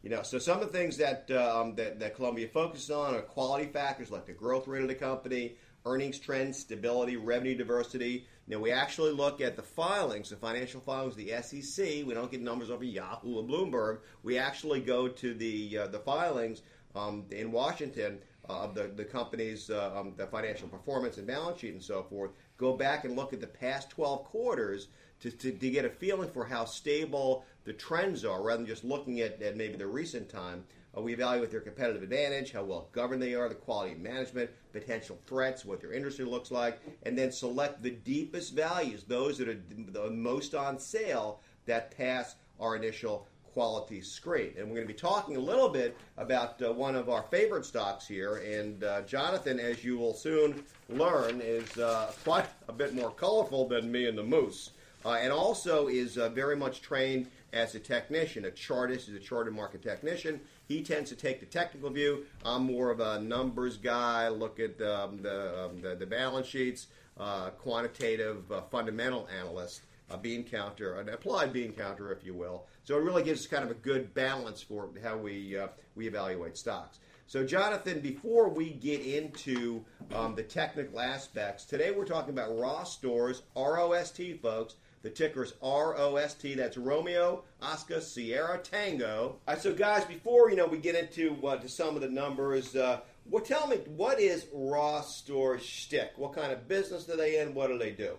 You 0.02 0.10
know, 0.10 0.22
so 0.22 0.38
some 0.38 0.60
of 0.60 0.72
the 0.72 0.78
things 0.78 0.96
that, 0.96 1.30
um, 1.30 1.74
that, 1.74 2.00
that 2.00 2.16
Columbia 2.16 2.48
focuses 2.48 2.90
on 2.90 3.14
are 3.14 3.20
quality 3.20 3.66
factors 3.66 4.10
like 4.10 4.26
the 4.26 4.32
growth 4.32 4.66
rate 4.66 4.82
of 4.82 4.88
the 4.88 4.94
company, 4.94 5.56
earnings 5.84 6.18
trends, 6.18 6.58
stability, 6.58 7.16
revenue 7.16 7.54
diversity. 7.54 8.26
Know, 8.50 8.58
we 8.58 8.72
actually 8.72 9.12
look 9.12 9.40
at 9.40 9.54
the 9.54 9.62
filings, 9.62 10.30
the 10.30 10.36
financial 10.36 10.80
filings, 10.80 11.14
the 11.14 11.30
SEC. 11.40 12.04
We 12.04 12.14
don't 12.14 12.32
get 12.32 12.40
numbers 12.40 12.68
over 12.68 12.82
Yahoo 12.82 13.36
or 13.36 13.44
Bloomberg. 13.44 13.98
We 14.24 14.38
actually 14.38 14.80
go 14.80 15.06
to 15.06 15.34
the 15.34 15.78
uh, 15.78 15.86
the 15.86 16.00
filings 16.00 16.62
um, 16.96 17.26
in 17.30 17.52
Washington 17.52 18.18
uh, 18.48 18.64
of 18.64 18.74
the 18.74 18.90
the 18.96 19.04
company's 19.04 19.70
uh, 19.70 19.92
um, 19.94 20.14
the 20.16 20.26
financial 20.26 20.66
performance 20.66 21.16
and 21.18 21.28
balance 21.28 21.60
sheet 21.60 21.74
and 21.74 21.82
so 21.82 22.02
forth. 22.02 22.32
Go 22.56 22.76
back 22.76 23.04
and 23.04 23.14
look 23.14 23.32
at 23.32 23.40
the 23.40 23.46
past 23.46 23.88
12 23.90 24.24
quarters 24.24 24.88
to, 25.20 25.30
to, 25.30 25.52
to, 25.52 25.70
get 25.70 25.84
a 25.84 25.90
feeling 25.90 26.30
for 26.30 26.44
how 26.44 26.64
stable 26.64 27.44
the 27.64 27.72
trends 27.72 28.24
are 28.24 28.42
rather 28.42 28.58
than 28.58 28.66
just 28.66 28.84
looking 28.84 29.20
at, 29.20 29.40
at 29.42 29.56
maybe 29.56 29.76
the 29.76 29.86
recent 29.86 30.28
time. 30.28 30.64
Uh, 30.96 31.00
we 31.02 31.12
evaluate 31.12 31.50
their 31.50 31.60
competitive 31.60 32.02
advantage, 32.02 32.52
how 32.52 32.64
well 32.64 32.88
governed 32.92 33.22
they 33.22 33.34
are, 33.34 33.48
the 33.48 33.54
quality 33.54 33.92
of 33.92 34.00
management, 34.00 34.50
potential 34.72 35.18
threats, 35.26 35.64
what 35.64 35.80
their 35.80 35.92
industry 35.92 36.24
looks 36.24 36.50
like, 36.50 36.80
and 37.04 37.16
then 37.16 37.30
select 37.30 37.82
the 37.82 37.90
deepest 37.90 38.54
values, 38.54 39.04
those 39.04 39.38
that 39.38 39.48
are 39.48 39.60
the 39.92 40.10
most 40.10 40.54
on 40.54 40.78
sale 40.78 41.40
that 41.66 41.96
pass 41.96 42.34
our 42.58 42.74
initial 42.74 43.28
quality 43.52 44.00
screen. 44.00 44.52
And 44.56 44.68
we're 44.68 44.76
going 44.76 44.86
to 44.86 44.92
be 44.92 44.98
talking 44.98 45.36
a 45.36 45.40
little 45.40 45.68
bit 45.68 45.96
about 46.16 46.60
uh, 46.62 46.72
one 46.72 46.94
of 46.94 47.08
our 47.08 47.22
favorite 47.24 47.64
stocks 47.64 48.06
here. 48.06 48.36
And 48.36 48.82
uh, 48.84 49.02
Jonathan, 49.02 49.58
as 49.58 49.84
you 49.84 49.98
will 49.98 50.14
soon 50.14 50.64
learn, 50.88 51.40
is 51.40 51.76
uh, 51.76 52.12
quite 52.24 52.46
a 52.68 52.72
bit 52.72 52.94
more 52.94 53.10
colorful 53.10 53.68
than 53.68 53.90
me 53.90 54.06
and 54.06 54.16
the 54.16 54.22
moose 54.22 54.70
uh, 55.04 55.18
and 55.20 55.32
also 55.32 55.88
is 55.88 56.18
uh, 56.18 56.28
very 56.28 56.56
much 56.56 56.80
trained 56.82 57.28
as 57.52 57.74
a 57.74 57.80
technician. 57.80 58.44
A 58.44 58.50
chartist 58.50 59.08
is 59.08 59.14
a 59.14 59.18
chartered 59.18 59.54
market 59.54 59.82
technician. 59.82 60.40
He 60.68 60.82
tends 60.82 61.10
to 61.10 61.16
take 61.16 61.40
the 61.40 61.46
technical 61.46 61.90
view. 61.90 62.26
I'm 62.44 62.64
more 62.64 62.90
of 62.90 63.00
a 63.00 63.20
numbers 63.20 63.76
guy. 63.76 64.28
Look 64.28 64.60
at 64.60 64.80
um, 64.80 65.22
the, 65.22 65.64
um, 65.64 65.80
the, 65.80 65.96
the 65.96 66.06
balance 66.06 66.46
sheets, 66.46 66.86
uh, 67.18 67.50
quantitative 67.50 68.50
uh, 68.52 68.60
fundamental 68.70 69.28
analyst, 69.36 69.82
a 70.10 70.16
bean 70.16 70.44
counter, 70.44 70.94
an 71.00 71.08
applied 71.08 71.52
bean 71.52 71.72
counter, 71.72 72.12
if 72.12 72.24
you 72.24 72.34
will. 72.34 72.66
So 72.84 72.96
it 72.96 73.02
really 73.02 73.22
gives 73.22 73.40
us 73.40 73.46
kind 73.46 73.64
of 73.64 73.70
a 73.70 73.74
good 73.74 74.14
balance 74.14 74.62
for 74.62 74.90
how 75.02 75.16
we 75.16 75.58
uh, 75.58 75.68
we 75.96 76.06
evaluate 76.06 76.56
stocks. 76.56 76.98
So, 77.26 77.44
Jonathan, 77.44 78.00
before 78.00 78.48
we 78.48 78.70
get 78.70 79.02
into 79.02 79.84
um, 80.12 80.34
the 80.34 80.42
technical 80.42 80.98
aspects, 80.98 81.64
today 81.64 81.92
we're 81.92 82.04
talking 82.04 82.30
about 82.30 82.58
Ross 82.58 82.92
Stores, 82.92 83.42
R 83.54 83.78
O 83.78 83.92
S 83.92 84.10
T, 84.10 84.34
folks. 84.34 84.74
The 85.02 85.10
ticker's 85.10 85.54
R 85.62 85.96
O 85.96 86.16
S 86.16 86.34
T. 86.34 86.54
That's 86.54 86.76
Romeo, 86.76 87.44
Oscar, 87.62 88.00
Sierra, 88.00 88.58
Tango. 88.58 89.38
All 89.48 89.54
right, 89.54 89.62
so 89.62 89.72
guys, 89.72 90.04
before 90.04 90.50
you 90.50 90.56
know 90.56 90.66
we 90.66 90.78
get 90.78 90.94
into 90.94 91.36
uh, 91.46 91.56
to 91.56 91.68
some 91.68 91.96
of 91.96 92.02
the 92.02 92.08
numbers, 92.08 92.76
uh, 92.76 93.00
well, 93.28 93.42
tell 93.42 93.66
me 93.66 93.76
what 93.96 94.20
is 94.20 94.46
Ross 94.52 95.16
Store 95.16 95.58
shtick? 95.58 96.12
What 96.16 96.34
kind 96.34 96.52
of 96.52 96.68
business 96.68 97.04
do 97.04 97.16
they 97.16 97.40
in? 97.40 97.54
What 97.54 97.68
do 97.68 97.78
they 97.78 97.92
do? 97.92 98.16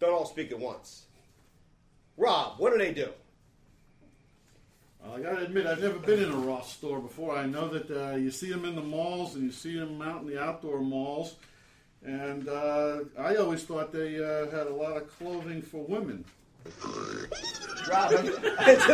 Don't 0.00 0.12
all 0.12 0.26
speak 0.26 0.50
at 0.52 0.58
once. 0.58 1.06
Rob, 2.16 2.58
what 2.58 2.72
do 2.72 2.78
they 2.78 2.92
do? 2.92 3.08
Well, 5.00 5.16
I 5.16 5.20
got 5.20 5.38
to 5.38 5.44
admit, 5.44 5.66
I've 5.66 5.80
never 5.80 5.98
been 5.98 6.22
in 6.22 6.30
a 6.32 6.36
Ross 6.36 6.72
store 6.72 6.98
before. 6.98 7.36
I 7.36 7.46
know 7.46 7.68
that 7.68 7.90
uh, 7.90 8.16
you 8.16 8.32
see 8.32 8.50
them 8.50 8.64
in 8.64 8.74
the 8.74 8.82
malls 8.82 9.36
and 9.36 9.44
you 9.44 9.52
see 9.52 9.78
them 9.78 10.02
out 10.02 10.22
in 10.22 10.26
the 10.26 10.40
outdoor 10.40 10.80
malls. 10.80 11.36
And 12.04 12.48
uh, 12.48 13.00
I 13.18 13.36
always 13.36 13.64
thought 13.64 13.92
they 13.92 14.22
uh, 14.22 14.50
had 14.50 14.66
a 14.66 14.74
lot 14.74 14.96
of 14.96 15.08
clothing 15.18 15.62
for 15.62 15.84
women. 15.84 16.24
Rob, 17.88 18.10
it's, 18.12 18.84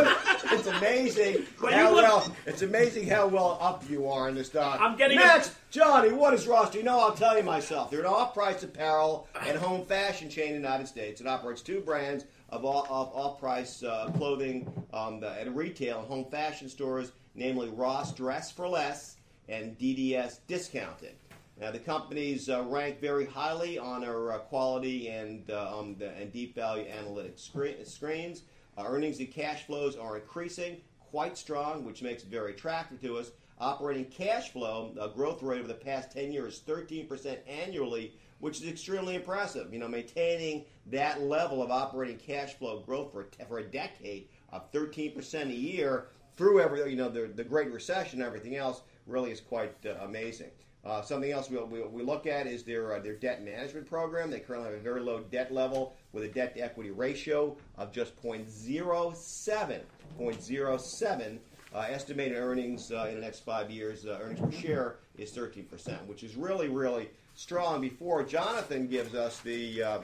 it's 0.51 0.67
amazing 0.67 1.45
how 1.59 1.93
well 1.93 2.33
it's 2.45 2.61
amazing 2.61 3.07
how 3.07 3.27
well 3.27 3.57
up 3.59 3.83
you 3.89 4.07
are 4.07 4.29
in 4.29 4.35
this 4.35 4.49
doc. 4.49 4.79
I'm 4.79 4.95
getting 4.95 5.17
next, 5.17 5.49
a- 5.49 5.53
Johnny. 5.71 6.11
What 6.13 6.33
is 6.33 6.47
Ross? 6.47 6.69
Do 6.71 6.77
you 6.77 6.83
know? 6.83 6.99
I'll 6.99 7.13
tell 7.15 7.35
you 7.37 7.43
myself. 7.43 7.91
They're 7.91 7.99
an 8.01 8.05
off-price 8.05 8.63
apparel 8.63 9.27
and 9.45 9.57
home 9.57 9.85
fashion 9.85 10.29
chain 10.29 10.55
in 10.55 10.61
the 10.61 10.67
United 10.67 10.87
States. 10.87 11.19
It 11.19 11.27
operates 11.27 11.61
two 11.61 11.81
brands 11.81 12.25
of, 12.49 12.63
all, 12.63 12.83
of 12.89 13.13
off-price 13.13 13.83
uh, 13.83 14.11
clothing 14.15 14.71
um, 14.93 15.19
the, 15.19 15.31
and 15.33 15.55
retail 15.55 15.99
and 15.99 16.07
home 16.07 16.25
fashion 16.31 16.69
stores, 16.69 17.11
namely 17.33 17.69
Ross 17.69 18.13
Dress 18.13 18.51
for 18.51 18.67
Less 18.69 19.17
and 19.49 19.77
DDS 19.77 20.39
Discounted. 20.47 21.15
Now, 21.59 21.71
the 21.71 21.79
companies 21.79 22.49
uh, 22.49 22.63
rank 22.63 22.99
very 22.99 23.25
highly 23.25 23.77
on 23.77 24.03
our 24.03 24.33
uh, 24.33 24.37
quality 24.39 25.07
and, 25.07 25.49
uh, 25.49 25.79
um, 25.79 25.95
the, 25.97 26.09
and 26.15 26.31
deep 26.31 26.53
value 26.53 26.85
analytics 26.85 27.39
screen, 27.39 27.85
screens. 27.85 28.41
earnings 28.77 29.19
and 29.19 29.31
cash 29.31 29.65
flows 29.65 29.95
are 29.95 30.17
increasing 30.17 30.81
quite 30.99 31.37
strong, 31.37 31.85
which 31.85 32.01
makes 32.01 32.23
it 32.23 32.29
very 32.29 32.51
attractive 32.51 32.99
to 33.01 33.17
us. 33.17 33.31
operating 33.57 34.03
cash 34.03 34.51
flow 34.51 34.93
uh, 34.99 35.07
growth 35.07 35.41
rate 35.41 35.59
over 35.59 35.67
the 35.69 35.73
past 35.73 36.11
10 36.11 36.33
years, 36.33 36.55
is 36.55 36.59
13% 36.67 37.37
annually, 37.47 38.11
which 38.39 38.61
is 38.61 38.67
extremely 38.67 39.15
impressive. 39.15 39.71
You 39.71 39.79
know, 39.79 39.87
maintaining 39.87 40.65
that 40.87 41.21
level 41.21 41.63
of 41.63 41.71
operating 41.71 42.17
cash 42.17 42.55
flow 42.55 42.79
growth 42.79 43.13
for, 43.13 43.27
for 43.47 43.59
a 43.59 43.63
decade 43.63 44.27
of 44.51 44.69
13% 44.73 45.49
a 45.49 45.55
year 45.55 46.07
through 46.35 46.59
every, 46.59 46.89
you 46.89 46.97
know, 46.97 47.07
the, 47.07 47.27
the 47.33 47.45
Great 47.45 47.71
Recession 47.71 48.19
and 48.19 48.27
everything 48.27 48.57
else 48.57 48.81
really 49.07 49.31
is 49.31 49.39
quite 49.39 49.73
uh, 49.85 50.03
amazing. 50.03 50.51
Uh, 50.85 51.01
something 51.01 51.31
else 51.31 51.49
we, 51.49 51.57
we, 51.57 51.81
we, 51.81 52.03
look 52.03 52.27
at 52.27 52.45
is 52.45 52.63
their 52.63 52.93
uh, 52.93 52.99
their 52.99 53.15
debt 53.15 53.43
management 53.43 53.87
program. 53.87 54.29
They 54.29 54.39
currently 54.39 54.69
have 54.69 54.77
a 54.77 54.83
very 54.83 55.01
low 55.01 55.21
debt 55.31 55.51
level 55.51 55.95
with 56.13 56.23
a 56.23 56.27
debt 56.27 56.53
to 56.55 56.61
equity 56.61 56.91
ratio 56.91 57.57
of 57.77 57.91
just 57.91 58.15
0.07. 58.21 59.81
0.07. 60.19 61.37
Uh, 61.73 61.85
estimated 61.89 62.37
earnings 62.37 62.91
uh, 62.91 63.07
in 63.09 63.15
the 63.15 63.21
next 63.21 63.39
five 63.39 63.69
years, 63.71 64.05
uh, 64.05 64.19
earnings 64.21 64.39
per 64.39 64.51
share 64.51 64.95
is 65.17 65.31
13%, 65.31 66.05
which 66.05 66.23
is 66.23 66.35
really, 66.35 66.69
really 66.69 67.09
strong. 67.33 67.81
Before 67.81 68.23
Jonathan 68.23 68.87
gives 68.87 69.13
us 69.15 69.39
the 69.39 69.83
uh, 69.83 69.99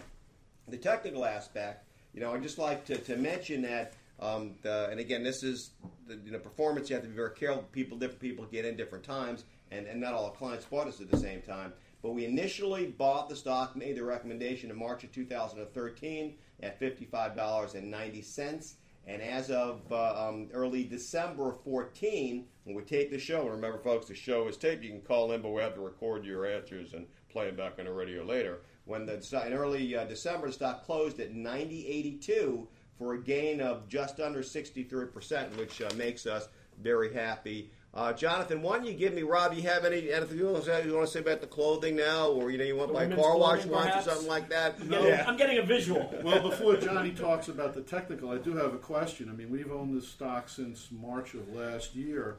the 0.67 0.77
technical 0.77 1.25
aspect, 1.25 1.85
you 2.13 2.21
know, 2.21 2.33
I'd 2.33 2.41
just 2.41 2.57
like 2.57 2.85
to, 2.85 2.97
to 2.97 3.17
mention 3.17 3.61
that 3.61 3.93
um, 4.19 4.55
the, 4.63 4.89
and 4.89 4.99
again, 4.99 5.23
this 5.23 5.43
is 5.43 5.71
the 6.07 6.15
you 6.25 6.31
know, 6.31 6.39
performance. 6.39 6.89
You 6.89 6.95
have 6.95 7.03
to 7.03 7.09
be 7.09 7.15
very 7.15 7.35
careful. 7.35 7.63
People, 7.71 7.99
different 7.99 8.19
people 8.19 8.45
get 8.45 8.65
in 8.65 8.75
different 8.75 9.03
times 9.03 9.43
and, 9.71 9.87
and 9.87 9.99
not 9.99 10.13
all 10.13 10.29
clients 10.29 10.65
bought 10.65 10.87
us 10.87 11.01
at 11.01 11.09
the 11.09 11.17
same 11.17 11.41
time. 11.41 11.73
But 12.01 12.11
we 12.11 12.25
initially 12.25 12.87
bought 12.87 13.29
the 13.29 13.35
stock, 13.35 13.75
made 13.75 13.95
the 13.95 14.03
recommendation 14.03 14.71
in 14.71 14.77
March 14.77 15.03
of 15.03 15.11
2013 15.11 16.35
at 16.61 16.79
$55.90. 16.79 18.73
And 19.07 19.21
as 19.21 19.49
of 19.49 19.81
uh, 19.91 20.27
um, 20.27 20.49
early 20.53 20.83
December 20.83 21.55
14, 21.63 22.45
when 22.63 22.75
we 22.75 22.83
tape 22.83 23.11
the 23.11 23.19
show, 23.19 23.41
and 23.41 23.51
remember, 23.51 23.79
folks, 23.79 24.07
the 24.07 24.15
show 24.15 24.47
is 24.47 24.57
taped. 24.57 24.83
You 24.83 24.91
can 24.91 25.01
call 25.01 25.31
in, 25.31 25.41
but 25.41 25.49
we 25.49 25.61
have 25.61 25.73
to 25.75 25.81
record 25.81 26.25
your 26.25 26.45
answers 26.45 26.93
and 26.93 27.07
play 27.29 27.47
them 27.47 27.55
back 27.55 27.79
on 27.79 27.85
the 27.85 27.93
radio 27.93 28.23
later. 28.23 28.61
When 28.85 29.05
the 29.05 29.15
in 29.45 29.53
early 29.53 29.95
uh, 29.95 30.05
December, 30.05 30.47
the 30.47 30.53
stock 30.53 30.85
closed 30.85 31.19
at 31.19 31.33
90.82 31.33 32.67
for 32.97 33.13
a 33.13 33.21
gain 33.21 33.61
of 33.61 33.87
just 33.87 34.19
under 34.19 34.41
63%, 34.41 35.57
which 35.57 35.81
uh, 35.81 35.89
makes 35.95 36.27
us 36.27 36.49
very 36.81 37.13
happy. 37.13 37.69
Uh, 37.93 38.13
Jonathan, 38.13 38.61
why 38.61 38.77
don't 38.77 38.85
you 38.85 38.93
give 38.93 39.13
me, 39.13 39.21
Rob? 39.21 39.53
You 39.53 39.63
have 39.63 39.83
any 39.83 40.13
anything 40.13 40.37
you 40.37 40.45
want, 40.45 40.63
to 40.63 40.69
say, 40.69 40.85
you 40.85 40.93
want 40.93 41.07
to 41.07 41.11
say 41.11 41.19
about 41.19 41.41
the 41.41 41.47
clothing 41.47 41.97
now, 41.97 42.29
or 42.29 42.49
you 42.49 42.57
know, 42.57 42.63
you 42.63 42.77
want 42.77 42.89
to 42.89 42.93
my 42.93 43.13
car 43.13 43.37
wash 43.37 43.65
lunch 43.65 43.93
or 43.93 44.01
something 44.01 44.27
like 44.27 44.47
that? 44.49 44.81
No, 44.85 45.05
yeah. 45.05 45.25
I'm 45.27 45.35
getting 45.35 45.57
a 45.57 45.61
visual. 45.65 46.09
well, 46.23 46.41
before 46.41 46.77
Johnny 46.77 47.11
talks 47.11 47.49
about 47.49 47.73
the 47.73 47.81
technical, 47.81 48.31
I 48.31 48.37
do 48.37 48.55
have 48.55 48.73
a 48.73 48.77
question. 48.77 49.29
I 49.29 49.33
mean, 49.33 49.49
we've 49.49 49.69
owned 49.71 49.93
this 49.93 50.07
stock 50.07 50.47
since 50.47 50.87
March 50.89 51.33
of 51.33 51.53
last 51.53 51.93
year. 51.93 52.37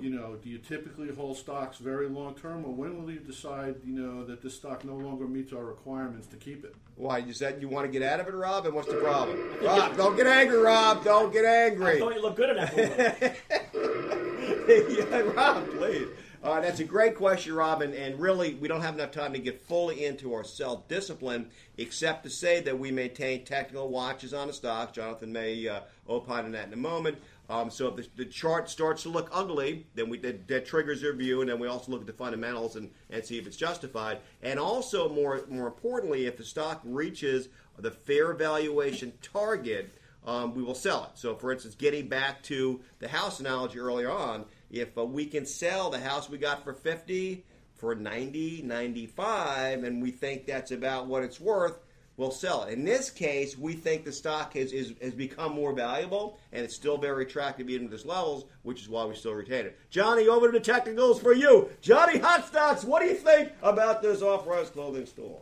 You 0.00 0.10
know, 0.10 0.36
do 0.36 0.50
you 0.50 0.58
typically 0.58 1.12
hold 1.12 1.36
stocks 1.38 1.78
very 1.78 2.08
long 2.08 2.34
term, 2.34 2.64
or 2.66 2.72
when 2.72 3.02
will 3.02 3.10
you 3.10 3.20
decide, 3.20 3.76
you 3.84 3.94
know, 3.94 4.24
that 4.26 4.42
this 4.42 4.54
stock 4.54 4.84
no 4.84 4.94
longer 4.94 5.26
meets 5.26 5.52
our 5.52 5.64
requirements 5.64 6.26
to 6.28 6.36
keep 6.36 6.62
it? 6.62 6.74
Why 6.96 7.20
is 7.20 7.38
that? 7.38 7.60
you 7.60 7.68
want 7.68 7.86
to 7.86 7.90
get 7.90 8.06
out 8.06 8.20
of 8.20 8.28
it, 8.28 8.34
Rob? 8.34 8.66
And 8.66 8.74
what's 8.74 8.88
the 8.88 8.96
problem? 8.96 9.38
Rob, 9.62 9.96
don't 9.96 10.16
get 10.16 10.26
angry, 10.26 10.58
Rob. 10.58 11.02
Don't 11.02 11.32
get 11.32 11.46
angry. 11.46 11.96
I 11.96 11.98
thought 11.98 12.14
you 12.14 12.22
looked 12.22 12.36
good 12.36 12.50
in 12.50 12.56
that. 12.56 13.36
yeah, 14.88 15.18
Rob, 15.34 15.68
please. 15.70 16.06
Uh, 16.42 16.60
that's 16.60 16.80
a 16.80 16.84
great 16.84 17.16
question, 17.16 17.52
Rob, 17.54 17.82
and, 17.82 18.18
really, 18.20 18.54
we 18.54 18.68
don't 18.68 18.80
have 18.80 18.94
enough 18.94 19.10
time 19.10 19.32
to 19.32 19.38
get 19.38 19.60
fully 19.60 20.06
into 20.06 20.32
our 20.32 20.44
self 20.44 20.86
discipline, 20.86 21.50
except 21.76 22.22
to 22.22 22.30
say 22.30 22.60
that 22.60 22.78
we 22.78 22.90
maintain 22.90 23.44
technical 23.44 23.88
watches 23.88 24.32
on 24.32 24.46
the 24.46 24.52
stock. 24.52 24.92
Jonathan 24.92 25.32
may 25.32 25.66
uh, 25.66 25.80
opine 26.08 26.44
on 26.44 26.52
that 26.52 26.68
in 26.68 26.72
a 26.72 26.76
moment. 26.76 27.18
Um, 27.50 27.68
so 27.68 27.88
if 27.88 27.96
the, 27.96 28.24
the, 28.24 28.24
chart 28.24 28.70
starts 28.70 29.02
to 29.02 29.08
look 29.08 29.28
ugly, 29.32 29.86
then 29.96 30.08
we 30.08 30.18
that, 30.18 30.46
that, 30.46 30.66
triggers 30.66 31.02
their 31.02 31.14
view, 31.14 31.40
and 31.40 31.50
then 31.50 31.58
we 31.58 31.66
also 31.66 31.90
look 31.90 32.02
at 32.02 32.06
the 32.06 32.12
fundamentals 32.12 32.76
and, 32.76 32.90
and 33.10 33.24
see 33.24 33.38
if 33.38 33.46
it's 33.46 33.56
justified. 33.56 34.20
And 34.40 34.60
also, 34.60 35.08
more 35.08 35.44
more 35.48 35.66
importantly, 35.66 36.26
if 36.26 36.36
the 36.36 36.44
stock 36.44 36.80
reaches 36.84 37.48
the 37.76 37.90
fair 37.90 38.32
valuation 38.34 39.12
target, 39.20 39.90
um, 40.26 40.54
we 40.54 40.62
will 40.62 40.74
sell 40.74 41.04
it. 41.04 41.18
So, 41.18 41.34
for 41.34 41.52
instance, 41.52 41.74
getting 41.74 42.08
back 42.08 42.42
to 42.44 42.80
the 42.98 43.08
house 43.08 43.40
analogy 43.40 43.78
earlier 43.78 44.10
on, 44.10 44.44
if 44.70 44.96
uh, 44.96 45.04
we 45.04 45.26
can 45.26 45.44
sell 45.46 45.90
the 45.90 46.00
house 46.00 46.28
we 46.28 46.38
got 46.38 46.64
for 46.64 46.72
50 46.72 47.44
for 47.74 47.94
90, 47.94 48.62
95, 48.62 49.84
and 49.84 50.02
we 50.02 50.10
think 50.10 50.46
that's 50.46 50.70
about 50.70 51.06
what 51.06 51.22
it's 51.22 51.40
worth, 51.40 51.78
we'll 52.16 52.30
sell 52.30 52.64
it. 52.64 52.74
In 52.74 52.84
this 52.84 53.10
case, 53.10 53.56
we 53.56 53.72
think 53.72 54.04
the 54.04 54.12
stock 54.12 54.54
has, 54.54 54.72
is, 54.72 54.92
has 55.00 55.14
become 55.14 55.52
more 55.52 55.72
valuable 55.72 56.38
and 56.52 56.62
it's 56.62 56.74
still 56.74 56.98
very 56.98 57.24
attractive 57.24 57.70
even 57.70 57.86
at 57.86 57.90
this 57.90 58.04
levels, 58.04 58.44
which 58.62 58.82
is 58.82 58.88
why 58.88 59.04
we 59.06 59.14
still 59.14 59.32
retain 59.32 59.66
it. 59.66 59.78
Johnny, 59.88 60.28
over 60.28 60.46
to 60.46 60.52
the 60.52 60.64
technicals 60.64 61.20
for 61.20 61.32
you. 61.32 61.70
Johnny 61.80 62.18
Hot 62.18 62.46
Stocks, 62.46 62.84
what 62.84 63.00
do 63.00 63.08
you 63.08 63.14
think 63.14 63.52
about 63.62 64.02
this 64.02 64.20
off-price 64.20 64.68
clothing 64.70 65.06
store? 65.06 65.40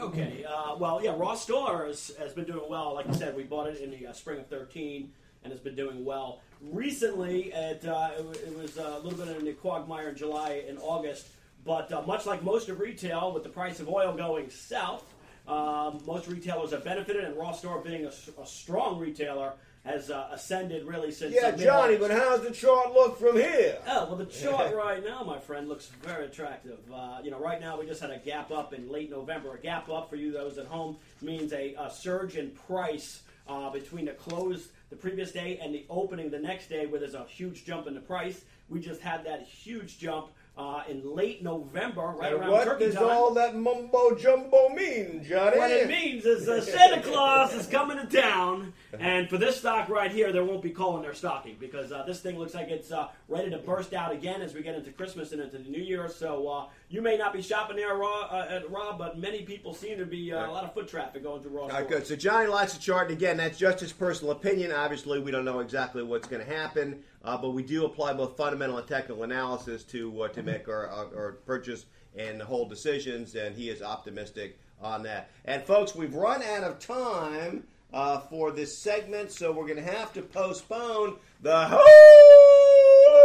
Okay, 0.00 0.44
uh, 0.48 0.74
well, 0.76 1.00
yeah, 1.02 1.14
Ross 1.16 1.44
Stores 1.44 2.10
has 2.18 2.32
been 2.32 2.44
doing 2.44 2.68
well. 2.68 2.94
Like 2.94 3.08
I 3.08 3.12
said, 3.12 3.36
we 3.36 3.44
bought 3.44 3.68
it 3.68 3.80
in 3.80 3.90
the 3.92 4.08
uh, 4.08 4.12
spring 4.12 4.40
of 4.40 4.48
13 4.48 5.12
and 5.46 5.52
has 5.52 5.60
been 5.60 5.76
doing 5.76 6.04
well. 6.04 6.40
Recently, 6.72 7.52
it, 7.52 7.86
uh, 7.86 8.10
it, 8.18 8.58
was 8.58 8.76
a 8.78 8.98
little 8.98 9.24
bit 9.24 9.36
in 9.36 9.44
the 9.44 9.52
quagmire 9.52 10.08
in 10.08 10.16
July 10.16 10.64
and 10.68 10.76
August, 10.82 11.28
but 11.64 11.92
uh, 11.92 12.02
much 12.02 12.26
like 12.26 12.42
most 12.42 12.68
of 12.68 12.80
retail, 12.80 13.32
with 13.32 13.44
the 13.44 13.48
price 13.48 13.78
of 13.78 13.88
oil 13.88 14.12
going 14.12 14.50
south, 14.50 15.04
um, 15.46 16.02
most 16.04 16.26
retailers 16.26 16.72
have 16.72 16.82
benefited, 16.82 17.22
and 17.22 17.36
Ross 17.36 17.60
Store 17.60 17.80
being 17.80 18.06
a, 18.06 18.42
a 18.42 18.46
strong 18.46 18.98
retailer 18.98 19.52
has 19.84 20.10
uh, 20.10 20.30
ascended 20.32 20.84
really 20.84 21.12
since. 21.12 21.32
Yeah, 21.32 21.48
uh, 21.48 21.56
Johnny, 21.56 21.96
but 21.96 22.10
how's 22.10 22.42
the 22.42 22.50
chart 22.50 22.92
look 22.92 23.16
from 23.16 23.36
here? 23.36 23.78
Oh 23.86 24.06
well, 24.06 24.16
the 24.16 24.26
chart 24.26 24.74
right 24.74 25.04
now, 25.04 25.22
my 25.22 25.38
friend, 25.38 25.68
looks 25.68 25.86
very 26.02 26.26
attractive. 26.26 26.78
Uh, 26.92 27.18
you 27.22 27.30
know, 27.30 27.38
right 27.38 27.60
now 27.60 27.78
we 27.78 27.86
just 27.86 28.00
had 28.00 28.10
a 28.10 28.18
gap 28.18 28.50
up 28.50 28.74
in 28.74 28.90
late 28.90 29.10
November. 29.10 29.54
A 29.54 29.60
gap 29.60 29.88
up 29.88 30.10
for 30.10 30.16
you 30.16 30.32
those 30.32 30.58
at 30.58 30.66
home 30.66 30.96
means 31.22 31.52
a, 31.52 31.74
a 31.74 31.88
surge 31.88 32.34
in 32.34 32.50
price 32.50 33.20
uh, 33.48 33.70
between 33.70 34.06
the 34.06 34.12
close 34.12 34.70
the 34.90 34.96
previous 34.96 35.32
day 35.32 35.58
and 35.62 35.74
the 35.74 35.84
opening 35.90 36.30
the 36.30 36.38
next 36.38 36.68
day, 36.68 36.86
where 36.86 37.00
there's 37.00 37.14
a 37.14 37.24
huge 37.24 37.64
jump 37.64 37.86
in 37.86 37.94
the 37.94 38.00
price. 38.00 38.44
We 38.68 38.80
just 38.80 39.00
had 39.00 39.24
that 39.26 39.42
huge 39.42 39.98
jump 39.98 40.28
uh, 40.56 40.82
in 40.88 41.14
late 41.14 41.42
November, 41.42 42.14
right 42.16 42.32
and 42.32 42.40
around 42.40 42.50
what 42.50 42.64
turkey 42.64 42.86
does 42.86 42.94
time. 42.94 43.04
all 43.04 43.34
that 43.34 43.54
mumbo 43.54 44.16
jumbo 44.16 44.70
mean, 44.70 45.22
Johnny? 45.22 45.58
What 45.58 45.70
it 45.70 45.86
means 45.86 46.24
is 46.24 46.48
uh, 46.48 46.62
Santa 46.62 47.02
Claus 47.02 47.52
is 47.52 47.66
coming 47.66 47.98
to 47.98 48.06
town, 48.06 48.72
and 48.98 49.28
for 49.28 49.36
this 49.36 49.58
stock 49.58 49.90
right 49.90 50.10
here, 50.10 50.32
there 50.32 50.44
won't 50.44 50.62
be 50.62 50.70
calling 50.70 51.02
their 51.02 51.12
stocking 51.12 51.56
because 51.60 51.92
uh, 51.92 52.04
this 52.06 52.20
thing 52.20 52.38
looks 52.38 52.54
like 52.54 52.68
it's 52.68 52.90
uh, 52.90 53.08
ready 53.28 53.50
to 53.50 53.58
burst 53.58 53.92
out 53.92 54.12
again 54.12 54.40
as 54.40 54.54
we 54.54 54.62
get 54.62 54.74
into 54.74 54.90
Christmas 54.92 55.32
and 55.32 55.42
into 55.42 55.58
the 55.58 55.68
New 55.68 55.82
Year. 55.82 56.08
So 56.08 56.48
uh, 56.48 56.66
you 56.88 57.02
may 57.02 57.16
not 57.16 57.32
be 57.32 57.42
shopping 57.42 57.76
there, 57.76 57.94
Rob, 57.96 58.28
uh, 58.30 58.46
at 58.48 58.70
Rob, 58.70 58.98
but 58.98 59.18
many 59.18 59.42
people 59.42 59.74
seem 59.74 59.98
to 59.98 60.06
be 60.06 60.32
uh, 60.32 60.48
a 60.48 60.52
lot 60.52 60.64
of 60.64 60.72
foot 60.72 60.86
traffic 60.86 61.22
going 61.22 61.42
through 61.42 61.50
Ross. 61.50 61.70
All 61.72 61.80
right, 61.80 61.88
good. 61.88 62.06
So 62.06 62.14
Johnny 62.14 62.46
likes 62.46 62.74
the 62.74 62.80
chart, 62.80 63.08
and 63.08 63.16
again, 63.16 63.36
that's 63.36 63.58
just 63.58 63.80
his 63.80 63.92
personal 63.92 64.32
opinion. 64.32 64.70
Obviously, 64.70 65.18
we 65.18 65.32
don't 65.32 65.44
know 65.44 65.58
exactly 65.58 66.02
what's 66.04 66.28
going 66.28 66.44
to 66.44 66.50
happen, 66.50 67.02
uh, 67.24 67.36
but 67.36 67.50
we 67.50 67.62
do 67.62 67.84
apply 67.84 68.12
both 68.12 68.36
fundamental 68.36 68.78
and 68.78 68.86
technical 68.86 69.24
analysis 69.24 69.82
to 69.84 70.28
to 70.32 70.42
make 70.42 70.68
our, 70.68 70.86
our, 70.88 71.06
our 71.16 71.32
purchase 71.44 71.86
and 72.16 72.40
hold 72.40 72.70
decisions, 72.70 73.34
and 73.34 73.56
he 73.56 73.68
is 73.68 73.82
optimistic 73.82 74.58
on 74.80 75.02
that. 75.02 75.30
And 75.44 75.62
folks, 75.64 75.94
we've 75.94 76.14
run 76.14 76.42
out 76.42 76.64
of 76.64 76.78
time. 76.78 77.64
Uh, 77.92 78.18
for 78.18 78.50
this 78.50 78.76
segment, 78.76 79.30
so 79.30 79.52
we're 79.52 79.64
going 79.64 79.76
to 79.76 79.80
have 79.80 80.12
to 80.12 80.20
postpone 80.20 81.16
the 81.40 81.68
whole. 81.68 82.55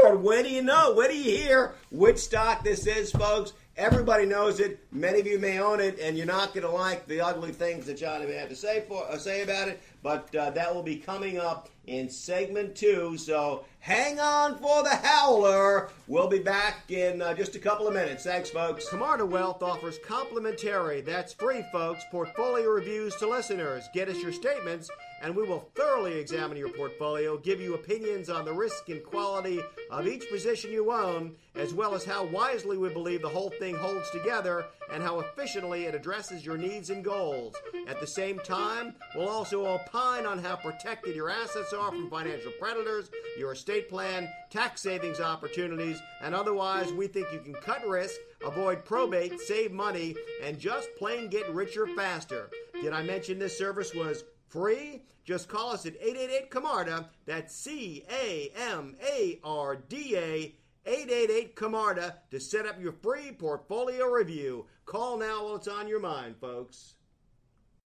When 0.09 0.43
do 0.43 0.49
you 0.49 0.63
know? 0.63 0.93
When 0.93 1.09
do 1.09 1.17
you 1.17 1.37
hear 1.37 1.75
which 1.91 2.17
stock 2.17 2.63
this 2.63 2.87
is, 2.87 3.11
folks? 3.11 3.53
Everybody 3.77 4.25
knows 4.25 4.59
it. 4.59 4.83
Many 4.91 5.19
of 5.19 5.27
you 5.27 5.39
may 5.39 5.59
own 5.59 5.79
it, 5.79 5.99
and 5.99 6.17
you're 6.17 6.25
not 6.25 6.53
going 6.53 6.65
to 6.65 6.71
like 6.71 7.07
the 7.07 7.21
ugly 7.21 7.51
things 7.51 7.85
that 7.85 7.97
Johnny 7.97 8.25
may 8.25 8.33
have 8.33 8.49
to 8.49 8.55
say 8.55 8.83
for 8.87 9.05
uh, 9.07 9.17
say 9.17 9.43
about 9.43 9.67
it. 9.67 9.79
But 10.01 10.33
uh, 10.35 10.49
that 10.51 10.73
will 10.73 10.83
be 10.83 10.97
coming 10.97 11.37
up 11.37 11.69
in 11.87 12.09
segment 12.09 12.75
two. 12.75 13.17
So 13.17 13.65
hang 13.79 14.19
on 14.19 14.57
for 14.57 14.83
the 14.83 14.95
howler. 14.95 15.89
We'll 16.07 16.27
be 16.27 16.39
back 16.39 16.91
in 16.91 17.21
uh, 17.21 17.33
just 17.33 17.55
a 17.55 17.59
couple 17.59 17.87
of 17.87 17.93
minutes. 17.93 18.23
Thanks, 18.23 18.49
folks. 18.49 18.87
Camarda 18.89 19.25
Wealth 19.25 19.63
offers 19.63 19.97
complimentary, 20.05 21.01
that's 21.01 21.33
free, 21.33 21.63
folks, 21.71 22.03
portfolio 22.11 22.69
reviews 22.69 23.15
to 23.17 23.27
listeners. 23.27 23.83
Get 23.93 24.09
us 24.09 24.21
your 24.21 24.33
statements 24.33 24.89
and 25.21 25.35
we 25.35 25.43
will 25.43 25.69
thoroughly 25.75 26.17
examine 26.17 26.57
your 26.57 26.69
portfolio, 26.69 27.37
give 27.37 27.61
you 27.61 27.75
opinions 27.75 28.29
on 28.29 28.43
the 28.43 28.53
risk 28.53 28.89
and 28.89 29.03
quality 29.03 29.59
of 29.91 30.07
each 30.07 30.27
position 30.29 30.71
you 30.71 30.91
own, 30.91 31.35
as 31.55 31.73
well 31.73 31.93
as 31.93 32.03
how 32.03 32.25
wisely 32.25 32.77
we 32.77 32.89
believe 32.89 33.21
the 33.21 33.29
whole 33.29 33.51
thing 33.59 33.75
holds 33.75 34.09
together 34.09 34.65
and 34.91 35.03
how 35.03 35.19
efficiently 35.19 35.85
it 35.85 35.95
addresses 35.95 36.45
your 36.45 36.57
needs 36.57 36.89
and 36.89 37.03
goals. 37.03 37.55
At 37.87 37.99
the 37.99 38.07
same 38.07 38.39
time, 38.39 38.95
we'll 39.15 39.29
also 39.29 39.65
opine 39.65 40.25
on 40.25 40.39
how 40.39 40.55
protected 40.55 41.15
your 41.15 41.29
assets 41.29 41.70
are 41.73 41.91
from 41.91 42.09
financial 42.09 42.51
predators, 42.59 43.09
your 43.37 43.53
estate 43.53 43.89
plan, 43.89 44.29
tax 44.49 44.81
savings 44.81 45.19
opportunities, 45.19 46.01
and 46.21 46.35
otherwise 46.35 46.91
we 46.93 47.07
think 47.07 47.27
you 47.31 47.39
can 47.39 47.53
cut 47.53 47.87
risk, 47.87 48.15
avoid 48.45 48.85
probate, 48.85 49.39
save 49.39 49.71
money, 49.71 50.15
and 50.43 50.59
just 50.59 50.89
plain 50.97 51.29
get 51.29 51.49
richer 51.53 51.87
faster. 51.95 52.49
Did 52.81 52.93
I 52.93 53.03
mention 53.03 53.39
this 53.39 53.57
service 53.57 53.93
was 53.93 54.23
free? 54.49 55.03
Just 55.23 55.47
call 55.47 55.71
us 55.71 55.85
at 55.85 55.95
888 55.95 56.49
Camarda. 56.49 57.09
That's 57.25 57.55
C 57.55 58.03
A 58.09 58.51
M 58.55 58.95
A 59.01 59.39
R 59.43 59.75
D 59.75 60.17
A. 60.17 60.55
888 60.83 61.55
Camarda 61.55 62.15
to 62.31 62.39
set 62.39 62.65
up 62.65 62.81
your 62.81 62.91
free 62.91 63.31
portfolio 63.31 64.07
review. 64.07 64.65
Call 64.85 65.17
now 65.17 65.43
while 65.43 65.55
it's 65.55 65.67
on 65.67 65.87
your 65.87 65.99
mind, 65.99 66.35
folks. 66.41 66.95